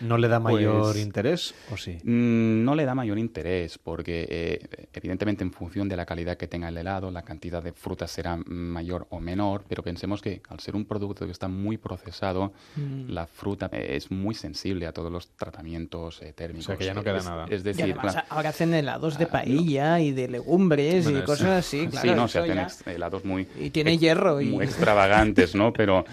no 0.00 0.18
le 0.18 0.28
da 0.28 0.40
mayor 0.40 0.82
Pues- 0.92 1.02
interés, 1.02 1.54
¿o 1.72 1.76
sí? 1.76 1.98
Mm, 2.04 2.64
No 2.64 2.74
le 2.74 2.84
da 2.84 2.94
mayor 2.94 3.18
interés 3.18 3.78
porque 3.78 4.26
eh, 4.28 4.86
evidentemente 4.92 5.44
en 5.44 5.52
función 5.52 5.88
de 5.88 5.96
la 5.96 6.06
calidad 6.06 6.36
que 6.36 6.46
tenga 6.48 6.68
el 6.68 6.76
helado, 6.76 7.10
la 7.10 7.22
cantidad 7.22 7.62
de 7.62 7.72
frutas 7.72 8.10
será 8.10 8.36
mayor 8.46 9.06
o 9.10 9.20
menor, 9.20 9.64
pero 9.68 9.82
pensemos 9.82 10.20
que 10.22 10.40
al 10.48 10.60
ser 10.60 10.74
un 10.76 10.84
producto 10.84 11.26
que 11.26 11.32
está 11.32 11.48
muy 11.48 11.76
procesado, 11.78 12.52
Mm. 12.76 13.10
la 13.10 13.26
fruta 13.26 13.68
eh, 13.72 13.96
es 13.96 14.10
muy 14.10 14.34
sensible 14.34 14.86
a 14.86 14.92
todos 14.92 15.10
los 15.12 15.28
tratamientos 15.36 16.20
eh, 16.22 16.32
térmicos. 16.32 16.66
O 16.66 16.68
sea, 16.68 16.76
que 16.76 16.84
ya 16.86 16.94
no 16.94 17.02
queda 17.04 17.18
Es- 17.18 17.24
nada. 17.24 17.44
Es 17.50 17.60
Y 17.60 17.64
decir, 17.64 17.84
además, 17.84 18.12
claro, 18.12 18.26
ahora 18.30 18.48
hacen 18.50 18.74
helados 18.74 19.18
de 19.18 19.26
paella 19.26 20.00
y 20.00 20.12
de 20.12 20.28
legumbres 20.28 21.04
Bueno, 21.04 21.18
y 21.20 21.22
cosas 21.22 21.48
así, 21.66 21.86
claro. 21.88 22.08
sí, 22.10 22.14
no, 22.16 22.28
se 22.28 22.38
hacen 22.40 22.54
ya- 22.56 22.92
helados 22.92 23.24
muy... 23.24 23.46
Y 23.60 23.70
tiene 23.70 23.98
hierro 23.98 24.40
y- 24.40 24.46
Muy 24.46 24.64
extravagantes, 24.64 25.54
¿no? 25.54 25.72
Pero 25.84 26.04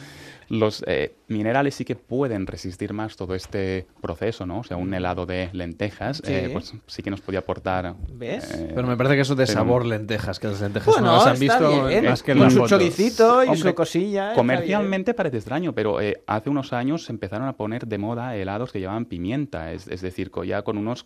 los 0.51 0.83
eh, 0.85 1.15
minerales 1.29 1.75
sí 1.75 1.85
que 1.85 1.95
pueden 1.95 2.45
resistir 2.45 2.91
más 2.93 3.15
todo 3.15 3.35
este 3.35 3.87
proceso, 4.01 4.45
¿no? 4.45 4.59
O 4.59 4.63
sea, 4.65 4.75
un 4.75 4.93
helado 4.93 5.25
de 5.25 5.49
lentejas, 5.53 6.17
Sí. 6.17 6.33
eh, 6.33 6.49
pues 6.51 6.73
sí 6.87 7.01
que 7.01 7.09
nos 7.09 7.21
podía 7.21 7.39
aportar... 7.39 7.95
¿Ves? 8.13 8.51
eh, 8.53 8.71
Pero 8.75 8.85
me 8.85 8.97
parece 8.97 9.15
que 9.15 9.21
eso 9.21 9.35
de 9.35 9.45
pero- 9.45 9.53
sabor 9.57 9.85
lentejas, 9.85 10.39
que 10.39 10.47
las 10.47 10.59
lentejas 10.59 10.93
Bueno, 10.93 11.07
no 11.07 11.17
las 11.17 11.27
han 11.27 11.39
visto 11.39 11.87
bien, 11.87 12.05
más 12.05 12.21
que 12.21 12.35
con 12.35 12.51
su 12.51 12.67
choricito 12.67 13.43
y 13.45 13.47
Hombre, 13.47 13.69
su 13.69 13.75
cosilla. 13.75 14.33
Comercialmente 14.33 15.13
parece 15.13 15.37
extraño, 15.37 15.73
pero 15.73 16.01
eh, 16.01 16.21
hace 16.27 16.49
unos 16.49 16.73
años 16.73 17.05
se 17.05 17.13
empezaron 17.13 17.47
a 17.47 17.53
poner 17.53 17.87
de 17.87 17.97
moda 17.97 18.35
helados 18.35 18.73
que 18.73 18.79
llevaban 18.79 19.05
pimienta, 19.05 19.71
es, 19.71 19.87
es 19.87 20.01
decir, 20.01 20.31
ya 20.45 20.63
con 20.63 20.77
unos 20.77 21.05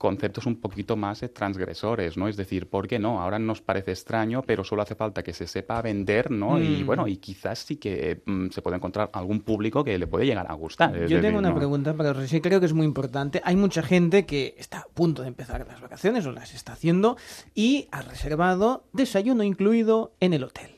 conceptos 0.00 0.46
un 0.46 0.56
poquito 0.56 0.96
más 0.96 1.22
transgresores, 1.34 2.16
¿no? 2.16 2.26
Es 2.26 2.38
decir, 2.38 2.70
¿por 2.70 2.88
qué 2.88 2.98
no? 2.98 3.20
Ahora 3.20 3.38
nos 3.38 3.60
parece 3.60 3.90
extraño, 3.90 4.40
pero 4.40 4.64
solo 4.64 4.80
hace 4.80 4.94
falta 4.94 5.22
que 5.22 5.34
se 5.34 5.46
sepa 5.46 5.82
vender, 5.82 6.30
¿no? 6.30 6.58
Y 6.58 6.82
Mm. 6.82 6.86
bueno, 6.86 7.06
y 7.06 7.18
quizás 7.18 7.58
sí 7.58 7.76
que 7.76 8.22
mm, 8.24 8.48
se 8.48 8.62
puede 8.62 8.76
encontrar 8.78 9.10
algún 9.12 9.40
público 9.40 9.84
que 9.84 9.98
le 9.98 10.06
puede 10.06 10.24
llegar 10.24 10.46
a 10.48 10.54
gustar. 10.54 10.94
Yo 10.94 11.00
decir, 11.00 11.20
tengo 11.20 11.38
una 11.38 11.50
¿no? 11.50 11.54
pregunta 11.56 11.92
para 11.92 12.14
Roger, 12.14 12.40
creo 12.40 12.60
que 12.60 12.64
es 12.66 12.72
muy 12.72 12.86
importante. 12.86 13.42
Hay 13.44 13.56
mucha 13.56 13.82
gente 13.82 14.24
que 14.24 14.54
está 14.56 14.78
a 14.78 14.86
punto 14.94 15.20
de 15.20 15.28
empezar 15.28 15.66
las 15.68 15.82
vacaciones 15.82 16.24
o 16.24 16.32
las 16.32 16.54
está 16.54 16.72
haciendo 16.72 17.18
y 17.54 17.86
ha 17.92 18.00
reservado 18.00 18.84
desayuno 18.94 19.42
incluido 19.42 20.14
en 20.20 20.32
el 20.32 20.44
hotel. 20.44 20.70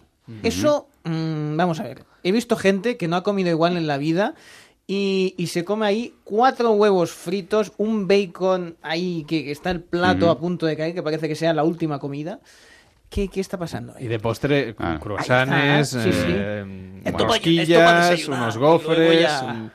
Eso, 0.42 0.88
mm, 1.04 1.56
vamos 1.56 1.78
a 1.78 1.84
ver, 1.84 2.04
he 2.24 2.32
visto 2.32 2.56
gente 2.56 2.96
que 2.96 3.06
no 3.06 3.14
ha 3.14 3.22
comido 3.22 3.50
igual 3.50 3.76
en 3.76 3.86
la 3.86 3.98
vida 3.98 4.34
y, 4.94 5.34
y 5.38 5.46
se 5.46 5.64
come 5.64 5.86
ahí 5.86 6.14
cuatro 6.24 6.72
huevos 6.72 7.12
fritos, 7.12 7.72
un 7.78 8.06
bacon 8.06 8.76
ahí 8.82 9.24
que 9.26 9.50
está 9.50 9.70
el 9.70 9.80
plato 9.82 10.26
Ujú. 10.26 10.32
a 10.32 10.38
punto 10.38 10.66
de 10.66 10.76
caer, 10.76 10.92
que 10.92 11.02
parece 11.02 11.28
que 11.28 11.34
sea 11.34 11.54
la 11.54 11.64
última 11.64 11.98
comida. 11.98 12.40
¿Qué, 13.08 13.28
qué 13.28 13.40
está 13.40 13.56
pasando 13.58 13.94
ahí? 13.96 14.04
Y 14.04 14.08
de 14.08 14.18
postre, 14.18 14.74
Ah. 14.78 14.98
croissants, 15.00 15.88
sí, 15.90 15.98
sí. 16.02 16.08
eh, 16.28 17.00
Esto 17.04 17.26
rosquillas, 17.26 18.18
para 18.26 18.36
unos 18.36 18.58
gofres, 18.58 19.20
ya- 19.22 19.42
un, 19.44 19.70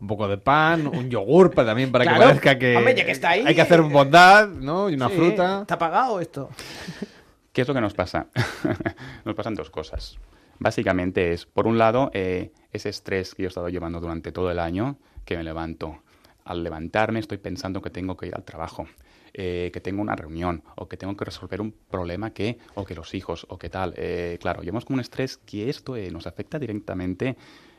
un 0.00 0.06
poco 0.08 0.26
de 0.26 0.38
pan, 0.38 0.86
un 0.86 1.10
yogur 1.10 1.50
para, 1.52 1.68
también 1.68 1.92
para 1.92 2.04
que 2.04 2.08
Claro. 2.10 2.24
parezca 2.26 2.58
que, 2.58 2.76
Hombre, 2.76 2.94
ya 2.94 3.04
que 3.04 3.12
está 3.12 3.30
ahí. 3.30 3.44
hay 3.46 3.54
que 3.54 3.60
hacer 3.60 3.82
bondad, 3.82 4.48
¿no? 4.48 4.88
Y 4.88 4.94
una 4.94 5.08
Sí, 5.08 5.14
fruta. 5.16 5.60
¿Está 5.62 5.78
pagado 5.78 6.18
esto? 6.20 6.48
¿Qué 7.52 7.60
es 7.62 7.68
lo 7.68 7.74
que 7.74 7.80
nos 7.82 7.92
pasa? 7.92 8.26
nos 9.26 9.34
pasan 9.34 9.54
dos 9.54 9.68
cosas. 9.68 10.16
Básicamente 10.58 11.32
es, 11.32 11.46
por 11.46 11.66
un 11.66 11.78
lado, 11.78 12.10
eh, 12.14 12.52
ese 12.72 12.88
estrés 12.88 13.34
que 13.34 13.42
yo 13.42 13.46
he 13.46 13.48
estado 13.48 13.68
llevando 13.68 14.00
durante 14.00 14.32
todo 14.32 14.50
el 14.50 14.58
año, 14.58 14.98
que 15.24 15.36
me 15.36 15.44
levanto. 15.44 16.02
Al 16.44 16.64
levantarme 16.64 17.20
estoy 17.20 17.38
pensando 17.38 17.80
que 17.82 17.90
tengo 17.90 18.16
que 18.16 18.26
ir 18.26 18.34
al 18.34 18.42
trabajo, 18.42 18.86
eh, 19.32 19.70
que 19.72 19.80
tengo 19.80 20.02
una 20.02 20.16
reunión, 20.16 20.64
o 20.76 20.88
que 20.88 20.96
tengo 20.96 21.16
que 21.16 21.24
resolver 21.24 21.60
un 21.60 21.72
problema 21.72 22.32
que, 22.32 22.58
o 22.74 22.84
que 22.84 22.94
los 22.94 23.14
hijos, 23.14 23.46
o 23.48 23.58
que 23.58 23.70
tal. 23.70 23.94
Eh, 23.96 24.38
claro, 24.40 24.62
llevamos 24.62 24.84
como 24.84 24.96
un 24.96 25.00
estrés 25.00 25.36
que 25.36 25.70
esto 25.70 25.96
nos 26.10 26.26
afecta 26.26 26.58
directamente 26.58 27.36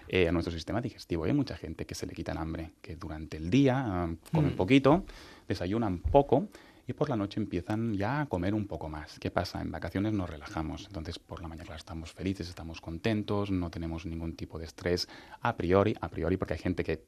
eh, 0.07 0.27
a 0.27 0.31
nuestro 0.31 0.53
sistema 0.53 0.81
digestivo. 0.81 1.23
Hay 1.23 1.33
mucha 1.33 1.55
gente 1.55 1.85
que 1.85 1.95
se 1.95 2.05
le 2.05 2.13
quitan 2.13 2.37
hambre, 2.37 2.71
que 2.81 2.95
durante 2.95 3.37
el 3.37 3.49
día 3.49 3.83
ah, 3.85 4.09
comen 4.33 4.55
poquito, 4.55 5.05
desayunan 5.47 5.99
poco 5.99 6.47
y 6.87 6.93
por 6.93 7.09
la 7.09 7.15
noche 7.15 7.39
empiezan 7.39 7.93
ya 7.93 8.21
a 8.21 8.25
comer 8.25 8.53
un 8.53 8.67
poco 8.67 8.89
más. 8.89 9.19
¿Qué 9.19 9.31
pasa? 9.31 9.61
En 9.61 9.71
vacaciones 9.71 10.13
nos 10.13 10.29
relajamos, 10.29 10.85
entonces 10.87 11.19
por 11.19 11.41
la 11.41 11.47
mañana 11.47 11.75
estamos 11.75 12.11
felices, 12.11 12.49
estamos 12.49 12.81
contentos, 12.81 13.51
no 13.51 13.69
tenemos 13.69 14.05
ningún 14.05 14.35
tipo 14.35 14.59
de 14.59 14.65
estrés 14.65 15.07
a 15.41 15.55
priori, 15.55 15.95
a 16.01 16.09
priori 16.09 16.37
porque 16.37 16.53
hay 16.53 16.59
gente 16.59 16.83
que 16.83 17.03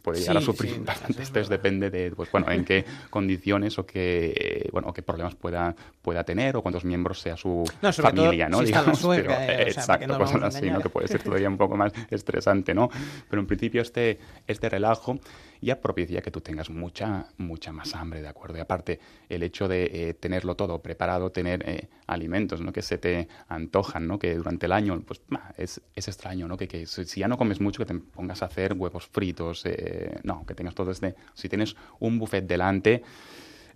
puede 0.00 0.20
llegar 0.20 0.36
a 0.36 0.40
Sí, 0.40 0.46
sufrir 0.46 0.74
sí, 0.74 0.80
bastante 0.84 1.22
eso 1.22 1.22
es 1.22 1.28
estrés, 1.28 1.48
verdad. 1.48 1.62
depende 1.62 1.90
de 1.90 2.10
pues 2.12 2.30
bueno, 2.30 2.50
en 2.50 2.64
qué 2.64 2.84
condiciones 3.10 3.78
o 3.78 3.86
qué 3.86 4.32
eh, 4.36 4.68
bueno, 4.72 4.88
o 4.88 4.92
qué 4.92 5.02
problemas 5.02 5.34
pueda 5.34 5.74
pueda 6.02 6.24
tener 6.24 6.56
o 6.56 6.62
cuántos 6.62 6.84
miembros 6.84 7.20
sea 7.20 7.36
su 7.36 7.64
No, 7.82 7.92
familia, 7.92 8.48
¿no? 8.48 8.58
si 8.60 8.66
Digamos, 8.66 9.00
pero, 9.06 9.30
eh, 9.32 9.66
o 9.68 9.72
sea, 9.72 9.86
¿para 9.86 9.98
qué 9.98 10.04
exacto, 10.04 10.18
cosas 10.18 10.42
a 10.42 10.46
así, 10.46 10.70
¿no? 10.70 10.80
Que 10.80 10.88
puede 10.90 11.08
ser 11.08 11.22
todavía 11.24 11.48
un 11.48 11.56
poco 11.58 11.76
más 11.76 11.92
estresante, 12.10 12.74
¿no? 12.74 12.88
Pero 13.28 13.40
en 13.40 13.46
principio 13.46 13.82
este, 13.82 14.18
este 14.46 14.68
relajo 14.68 15.18
ya 15.60 15.80
propicia 15.80 16.20
que 16.20 16.30
tú 16.30 16.42
tengas 16.42 16.68
mucha, 16.68 17.26
mucha 17.38 17.72
más 17.72 17.94
hambre, 17.94 18.20
¿de 18.20 18.28
acuerdo? 18.28 18.58
Y 18.58 18.60
aparte, 18.60 19.00
el 19.30 19.42
hecho 19.42 19.66
de 19.66 19.84
eh, 19.92 20.14
tenerlo 20.14 20.56
todo 20.56 20.82
preparado, 20.82 21.30
tener 21.32 21.62
eh, 21.66 21.88
alimentos, 22.06 22.60
¿no? 22.60 22.70
Que 22.72 22.82
se 22.82 22.98
te 22.98 23.28
antojan, 23.48 24.06
¿no? 24.06 24.18
Que 24.18 24.34
durante 24.34 24.66
el 24.66 24.72
año, 24.72 25.00
pues, 25.06 25.22
es, 25.56 25.80
es 25.94 26.08
extraño, 26.08 26.48
¿no? 26.48 26.58
Que, 26.58 26.68
que 26.68 26.84
si 26.86 27.04
si 27.06 27.20
ya 27.20 27.28
no 27.28 27.38
comes 27.38 27.60
mucho, 27.62 27.78
que 27.78 27.86
te 27.86 27.94
pongas 27.98 28.42
a 28.42 28.46
hacer 28.46 28.74
huevos 28.74 29.06
fritos, 29.06 29.64
eh, 29.64 29.83
no, 30.22 30.44
que 30.46 30.54
tengas 30.54 30.74
todo 30.74 30.90
este... 30.90 31.14
Si 31.34 31.48
tienes 31.48 31.76
un 32.00 32.18
buffet 32.18 32.46
delante, 32.46 33.02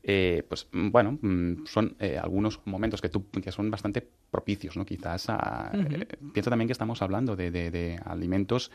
eh, 0.03 0.45
pues 0.49 0.69
mm, 0.73 0.91
bueno, 0.91 1.19
mm, 1.21 1.67
son 1.67 1.97
eh, 1.99 2.19
algunos 2.19 2.61
momentos 2.65 3.01
que, 3.01 3.09
tú, 3.09 3.27
que 3.31 3.53
son 3.53 3.71
bastante 3.71 4.07
propicios, 4.31 4.77
¿no? 4.77 4.85
Quizás 4.85 5.29
a, 5.29 5.71
piensa 6.33 6.51
también 6.51 6.69
que 6.69 6.73
estamos 6.73 7.03
hablando 7.03 7.37
de, 7.37 7.51
de- 7.51 7.71
de 7.71 8.01
alimentos 8.05 8.71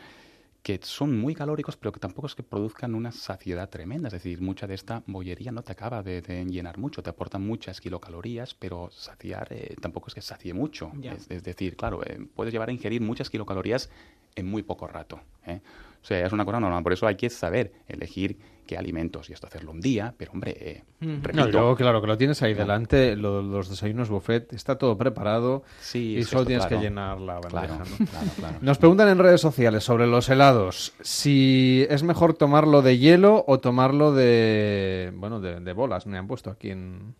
que 0.62 0.80
son 0.82 1.18
muy 1.20 1.34
calóricos, 1.34 1.76
pero 1.76 1.92
que 1.92 2.00
tampoco 2.00 2.26
es 2.26 2.34
que 2.34 2.42
produzcan 2.42 2.94
una 2.94 3.12
saciedad 3.12 3.68
tremenda. 3.68 4.08
Es 4.08 4.14
decir, 4.14 4.40
mucha 4.40 4.66
de 4.66 4.74
esta 4.74 5.02
bollería 5.06 5.52
no 5.52 5.62
te 5.62 5.72
acaba 5.72 6.02
de, 6.02 6.22
de 6.22 6.42
llenar 6.46 6.78
mucho, 6.78 7.02
te 7.02 7.10
aportan 7.10 7.46
muchas 7.46 7.82
kilocalorías, 7.82 8.54
pero 8.54 8.88
saciar 8.90 9.48
eh, 9.50 9.76
tampoco 9.82 10.08
es 10.08 10.14
que 10.14 10.22
sacie 10.22 10.54
mucho. 10.54 10.90
Es, 11.16 11.30
es 11.30 11.42
decir, 11.44 11.76
claro, 11.76 12.02
eh, 12.06 12.26
puedes 12.34 12.50
llevar 12.50 12.70
a 12.70 12.72
ingerir 12.72 13.02
muchas 13.02 13.28
kilocalorías 13.28 13.90
en 14.36 14.46
muy 14.46 14.62
poco 14.62 14.86
rato. 14.86 15.20
¿eh? 15.46 15.60
O 16.04 16.06
sea, 16.06 16.26
es 16.26 16.32
una 16.34 16.44
cosa 16.44 16.60
normal. 16.60 16.82
Por 16.82 16.92
eso 16.92 17.06
hay 17.06 17.14
que 17.16 17.30
saber 17.30 17.72
elegir 17.88 18.36
qué 18.66 18.76
alimentos 18.76 19.30
y 19.30 19.32
esto 19.32 19.46
hacerlo 19.46 19.70
un 19.72 19.80
día, 19.80 20.14
pero 20.18 20.32
hombre, 20.32 20.54
eh, 20.58 20.82
Ujú. 21.00 21.32
No, 21.32 21.46
luego, 21.48 21.76
claro, 21.76 22.02
que 22.02 22.06
lo 22.06 22.18
tienes 22.18 22.42
ahí 22.42 22.52
delante, 22.52 23.16
lo- 23.16 23.40
los 23.42 23.70
desayunos 23.70 24.10
buffet, 24.10 24.52
está 24.52 24.76
todo 24.76 24.98
preparado 24.98 25.62
Sí, 25.80 26.16
y 26.18 26.24
solo 26.24 26.40
esto, 26.42 26.46
tienes 26.48 26.66
claro. 26.66 26.80
que 26.80 26.86
llenar 26.86 27.20
la 27.20 27.34
bandeja, 27.40 27.66
Claro, 27.66 27.84
¿no? 27.98 28.06
claro, 28.06 28.26
claro. 28.38 28.56
Nos 28.60 28.76
preguntan 28.78 29.08
en 29.08 29.18
redes 29.18 29.40
sociales 29.40 29.82
sobre 29.84 30.06
los 30.06 30.28
helados, 30.28 30.92
si 31.00 31.86
es 31.88 32.02
mejor 32.02 32.34
tomarlo 32.34 32.82
de 32.82 32.98
hielo 32.98 33.42
o 33.46 33.60
tomarlo 33.60 34.12
de, 34.12 35.10
bueno, 35.14 35.40
de, 35.40 35.60
de 35.60 35.72
bolas, 35.72 36.06
me 36.06 36.18
han 36.18 36.26
puesto 36.26 36.50
aquí 36.50 36.70
en, 36.70 37.14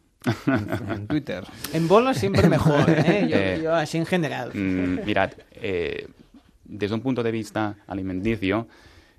en- 0.47 0.91
en 0.93 1.07
Twitter. 1.07 1.45
En 1.73 1.89
bolas 1.89 2.19
siempre 2.19 2.49
mejor, 2.51 2.85
¿eh? 2.89 3.27
Yo, 3.31 3.37
Eh, 3.37 3.61
yo 3.63 3.75
así 3.75 3.97
en 3.99 4.07
general. 4.07 4.51
Mm, 4.55 5.05
mirad, 5.05 5.31
eh, 5.53 6.07
desde 6.65 6.95
un 6.95 7.01
punto 7.01 7.23
de 7.23 7.31
vista 7.31 7.77
alimenticio, 7.87 8.69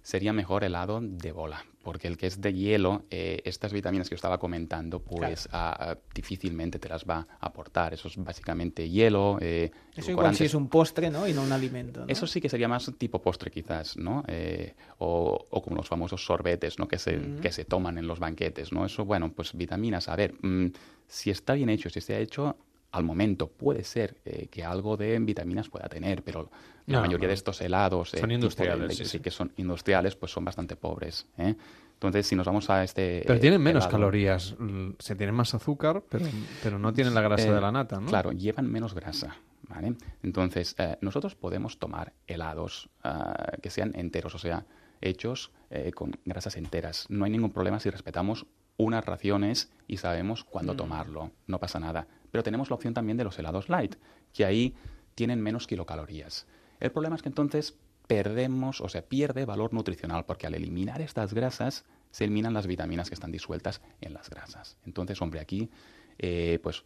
sería 0.06 0.34
mejor 0.34 0.64
helado 0.64 1.00
de 1.02 1.32
bola, 1.32 1.66
porque 1.82 2.08
el 2.08 2.16
que 2.16 2.28
es 2.28 2.40
de 2.40 2.54
hielo, 2.54 3.06
eh, 3.10 3.42
estas 3.44 3.74
vitaminas 3.74 4.08
que 4.08 4.14
os 4.14 4.20
estaba 4.20 4.38
comentando, 4.38 5.00
pues 5.00 5.50
ah, 5.52 5.98
difícilmente 6.14 6.78
te 6.78 6.88
las 6.88 7.06
va 7.06 7.28
a 7.40 7.48
aportar. 7.48 7.96
Eso 7.96 8.08
es 8.08 8.18
básicamente 8.18 8.88
hielo, 8.88 9.40
eh, 9.42 9.72
Eso 9.96 10.12
igual 10.12 10.36
si 10.36 10.46
es 10.46 10.54
un 10.54 10.70
postre, 10.70 11.10
¿no? 11.10 11.28
Y 11.28 11.34
no 11.34 11.42
un 11.42 11.52
alimento. 11.52 12.02
¿no? 12.02 12.06
Eso 12.08 12.28
sí 12.28 12.40
que 12.40 12.50
sería 12.50 12.68
más 12.68 12.92
tipo 13.00 13.20
postre 13.20 13.50
quizás, 13.50 13.98
¿no? 13.98 14.24
Eh, 14.28 14.76
o, 15.00 15.44
o 15.50 15.62
como 15.64 15.76
los 15.76 15.88
famosos 15.88 16.24
sorbetes, 16.24 16.78
¿no? 16.78 16.88
Que 16.88 17.00
se, 17.00 17.20
que 17.42 17.52
se 17.52 17.66
toman 17.66 17.98
en 17.98 18.06
los 18.06 18.20
banquetes, 18.20 18.72
¿no? 18.72 18.86
Eso, 18.86 19.06
bueno, 19.06 19.32
pues 19.32 19.58
vitaminas. 19.58 20.08
A 20.08 20.16
ver, 20.16 20.36
mm, 20.40 20.68
si 21.08 21.32
está 21.32 21.56
bien 21.56 21.70
hecho, 21.70 21.90
si 21.90 21.98
está 21.98 22.20
hecho 22.20 22.58
al 22.96 23.04
momento, 23.04 23.48
puede 23.48 23.84
ser 23.84 24.18
eh, 24.26 24.48
que 24.50 24.64
algo 24.64 24.98
de 24.98 25.18
vitaminas 25.20 25.70
pueda 25.70 25.88
tener, 25.90 26.24
pero 26.24 26.50
la 26.88 26.98
No, 26.98 27.02
mayoría 27.02 27.28
no. 27.28 27.30
de 27.30 27.34
estos 27.34 27.62
helados... 27.62 28.10
Son 28.10 28.18
tipo 28.18 28.28
de 28.28 28.34
industriales, 28.36 28.98
sí, 28.98 29.06
sí. 29.06 29.20
que 29.20 29.32
son 29.32 29.52
industriales, 29.58 30.16
pues 30.16 30.32
son 30.32 30.46
bastante 30.46 30.76
pobres, 30.76 31.28
¿eh? 31.38 31.56
Entonces, 31.94 32.28
si 32.28 32.36
nos 32.36 32.46
vamos 32.46 32.70
a 32.70 32.84
este... 32.84 33.22
Pero 33.26 33.36
eh, 33.36 33.40
tienen 33.40 33.62
menos 33.62 33.84
helado- 33.86 33.92
calorías, 33.92 34.56
mm, 34.60 34.90
se 35.00 35.16
tienen 35.16 35.34
más 35.34 35.54
azúcar, 35.54 36.04
pero, 36.10 36.26
pero 36.62 36.78
no 36.78 36.92
tienen 36.94 37.14
la 37.14 37.22
grasa 37.22 37.48
Eh, 37.48 37.52
de 37.54 37.62
la 37.62 37.72
nata, 37.72 38.00
¿no? 38.00 38.08
Claro, 38.08 38.32
llevan 38.34 38.70
menos 38.70 38.94
grasa. 38.94 39.38
¿vale? 39.68 39.96
Entonces, 40.22 40.76
eh, 40.78 40.98
nosotros 41.02 41.34
podemos 41.36 41.80
tomar 41.80 42.14
helados 42.28 42.90
ah, 43.04 43.54
que 43.62 43.70
sean 43.72 43.94
enteros, 43.96 44.36
o 44.36 44.38
sea, 44.38 44.66
hechos 45.02 45.52
eh, 45.72 45.92
con 45.92 46.12
grasas 46.26 46.56
enteras. 46.58 47.08
No 47.10 47.26
hay 47.26 47.32
ningún 47.32 47.52
problema 47.52 47.80
si 47.80 47.90
respetamos 47.90 48.46
unas 48.78 49.04
raciones 49.06 49.72
y 49.88 49.98
sabemos 49.98 50.44
cuándo 50.44 50.76
tomarlo. 50.76 51.32
No 51.48 51.60
pasa 51.60 51.80
nada. 51.80 52.08
Pero 52.36 52.44
tenemos 52.44 52.70
la 52.70 52.76
opción 52.76 52.94
también 52.94 53.18
de 53.18 53.24
los 53.24 53.40
helados 53.40 53.70
light, 53.70 53.96
que 54.34 54.44
ahí 54.44 54.76
tienen 55.16 55.42
menos 55.42 55.68
kilocalorías. 55.68 56.48
El 56.82 56.92
problema 56.92 57.16
es 57.16 57.22
que 57.22 57.30
entonces 57.30 57.78
perdemos, 58.08 58.82
o 58.82 58.90
sea, 58.90 59.04
pierde 59.04 59.46
valor 59.46 59.74
nutricional, 59.74 60.26
porque 60.26 60.46
al 60.46 60.54
eliminar 60.54 61.02
estas 61.02 61.34
grasas 61.34 61.86
se 62.12 62.26
eliminan 62.26 62.54
las 62.54 62.68
vitaminas 62.68 63.08
que 63.08 63.14
están 63.14 63.32
disueltas 63.32 63.80
en 64.02 64.14
las 64.14 64.30
grasas. 64.30 64.76
Entonces, 64.86 65.22
hombre, 65.22 65.40
aquí, 65.40 65.70
eh, 66.18 66.60
pues, 66.62 66.84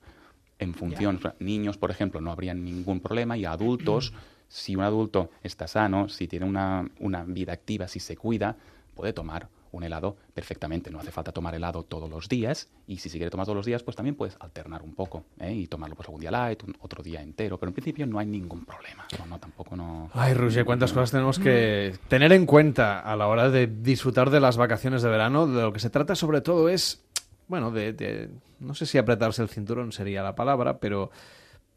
en 0.59 0.75
función, 0.75 1.19
niños, 1.39 1.79
por 1.79 1.89
ejemplo, 1.89 2.21
no 2.21 2.31
habría 2.31 2.53
ningún 2.53 2.99
problema, 2.99 3.35
y 3.35 3.45
adultos, 3.45 4.13
si 4.49 4.75
un 4.75 4.83
adulto 4.83 5.31
está 5.41 5.67
sano, 5.67 6.09
si 6.09 6.27
tiene 6.27 6.45
una, 6.45 6.87
una 6.99 7.23
vida 7.23 7.53
activa, 7.53 7.87
si 7.87 7.99
se 7.99 8.15
cuida, 8.15 8.55
puede 8.93 9.13
tomar 9.13 9.49
un 9.71 9.83
helado 9.83 10.15
perfectamente. 10.33 10.89
No 10.91 10.99
hace 10.99 11.11
falta 11.11 11.31
tomar 11.31 11.53
helado 11.55 11.83
todos 11.83 12.09
los 12.09 12.27
días, 12.29 12.69
y 12.87 12.97
si 12.97 13.09
se 13.09 13.17
quiere 13.17 13.29
tomar 13.29 13.45
todos 13.45 13.55
los 13.57 13.65
días, 13.65 13.83
pues 13.83 13.95
también 13.95 14.15
puedes 14.15 14.35
alternar 14.39 14.81
un 14.81 14.95
poco, 14.95 15.23
¿eh? 15.39 15.53
y 15.53 15.67
tomarlo 15.67 15.95
pues 15.95 16.07
algún 16.07 16.21
día 16.21 16.31
light, 16.31 16.63
un- 16.63 16.75
otro 16.81 17.03
día 17.03 17.21
entero, 17.21 17.57
pero 17.59 17.69
en 17.69 17.73
principio 17.73 18.05
no 18.07 18.19
hay 18.19 18.25
ningún 18.25 18.65
problema. 18.65 19.05
No, 19.19 19.25
no, 19.25 19.39
tampoco 19.39 19.75
no... 19.75 20.09
Ay, 20.13 20.33
Roger, 20.33 20.65
cuántas 20.65 20.91
cosas 20.93 21.11
tenemos 21.11 21.37
que 21.39 21.95
tener 22.07 22.31
en 22.33 22.45
cuenta 22.45 22.99
a 22.99 23.15
la 23.15 23.27
hora 23.27 23.49
de 23.49 23.67
disfrutar 23.67 24.29
de 24.29 24.39
las 24.39 24.57
vacaciones 24.57 25.01
de 25.01 25.09
verano. 25.09 25.47
De 25.47 25.61
lo 25.61 25.71
que 25.73 25.79
se 25.79 25.89
trata 25.89 26.15
sobre 26.15 26.41
todo 26.41 26.69
es, 26.69 27.03
bueno, 27.47 27.71
de, 27.71 27.93
de- 27.93 28.29
no 28.59 28.73
sé 28.75 28.85
si 28.85 28.97
apretarse 28.97 29.41
el 29.41 29.49
cinturón 29.49 29.91
sería 29.91 30.21
la 30.23 30.35
palabra, 30.35 30.79
pero 30.79 31.11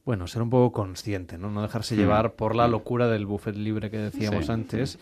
bueno, 0.04 0.26
ser 0.26 0.42
un 0.42 0.50
poco 0.50 0.72
consciente, 0.72 1.38
¿no? 1.38 1.48
No 1.50 1.62
dejarse 1.62 1.94
llevar 1.94 2.32
por 2.32 2.56
la 2.56 2.66
locura 2.66 3.06
del 3.06 3.24
buffet 3.26 3.54
libre 3.54 3.88
que 3.90 3.98
decíamos 3.98 4.46
Sí. 4.46 4.52
antes. 4.52 4.98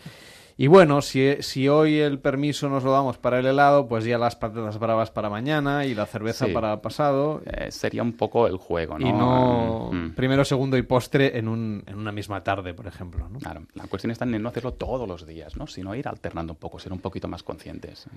Y 0.57 0.67
bueno, 0.67 1.01
si, 1.01 1.37
si 1.41 1.67
hoy 1.69 1.97
el 1.99 2.19
permiso 2.19 2.69
nos 2.69 2.83
lo 2.83 2.91
damos 2.91 3.17
para 3.17 3.39
el 3.39 3.45
helado, 3.45 3.87
pues 3.87 4.05
ya 4.05 4.17
las 4.17 4.35
patatas 4.35 4.77
bravas 4.79 5.09
para 5.11 5.29
mañana 5.29 5.85
y 5.85 5.95
la 5.95 6.05
cerveza 6.05 6.45
Sí. 6.47 6.53
para 6.53 6.81
pasado. 6.81 7.41
Eh, 7.45 7.71
sería 7.71 8.03
un 8.03 8.13
poco 8.13 8.47
el 8.47 8.57
juego, 8.57 8.99
¿no? 8.99 9.07
Y 9.07 9.11
no 9.13 9.89
Mm. 9.91 10.11
primero, 10.11 10.45
segundo 10.45 10.77
y 10.77 10.81
postre 10.83 11.37
en, 11.37 11.47
un, 11.47 11.83
en 11.87 11.97
una 11.97 12.11
misma 12.11 12.43
tarde, 12.43 12.73
por 12.73 12.87
ejemplo. 12.87 13.27
¿no? 13.29 13.39
Claro, 13.39 13.61
la 13.73 13.87
cuestión 13.87 14.11
está 14.11 14.25
en 14.25 14.41
no 14.41 14.49
hacerlo 14.49 14.73
todos 14.73 15.07
los 15.07 15.25
días, 15.25 15.57
¿no? 15.57 15.67
Sino 15.67 15.93
ir 15.95 16.07
alternando 16.07 16.53
un 16.53 16.59
poco, 16.59 16.79
ser 16.79 16.93
un 16.93 16.99
poquito 16.99 17.27
más 17.27 17.43
conscientes. 17.43 18.07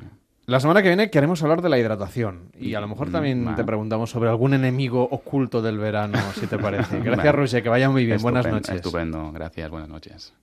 La 0.47 0.61
semana 0.61 0.83
que 0.83 0.88
viene 0.88 1.11
queremos 1.11 1.42
hablar 1.42 1.62
de 1.62 1.68
la 1.70 1.79
hidratación 1.79 2.51
y 2.59 2.75
a 2.75 2.81
lo 2.81 2.88
mejor 2.88 3.09
Mm, 3.09 3.12
también 3.12 3.55
te 3.57 3.64
preguntamos 3.64 4.11
sobre 4.11 4.29
algún 4.29 4.53
enemigo 4.55 5.03
oculto 5.11 5.62
del 5.62 5.79
verano, 5.79 6.18
si 6.38 6.47
te 6.47 6.59
parece. 6.59 7.01
Gracias. 7.01 7.35
Roger, 7.35 7.62
que 7.62 7.68
vaya 7.68 7.88
muy 7.90 8.05
bien. 8.05 8.20
Buenas 8.20 8.47
noches. 8.47 8.77
Estupendo, 8.77 9.33
gracias, 9.33 9.70
buenas 9.70 9.88
noches. 9.88 10.33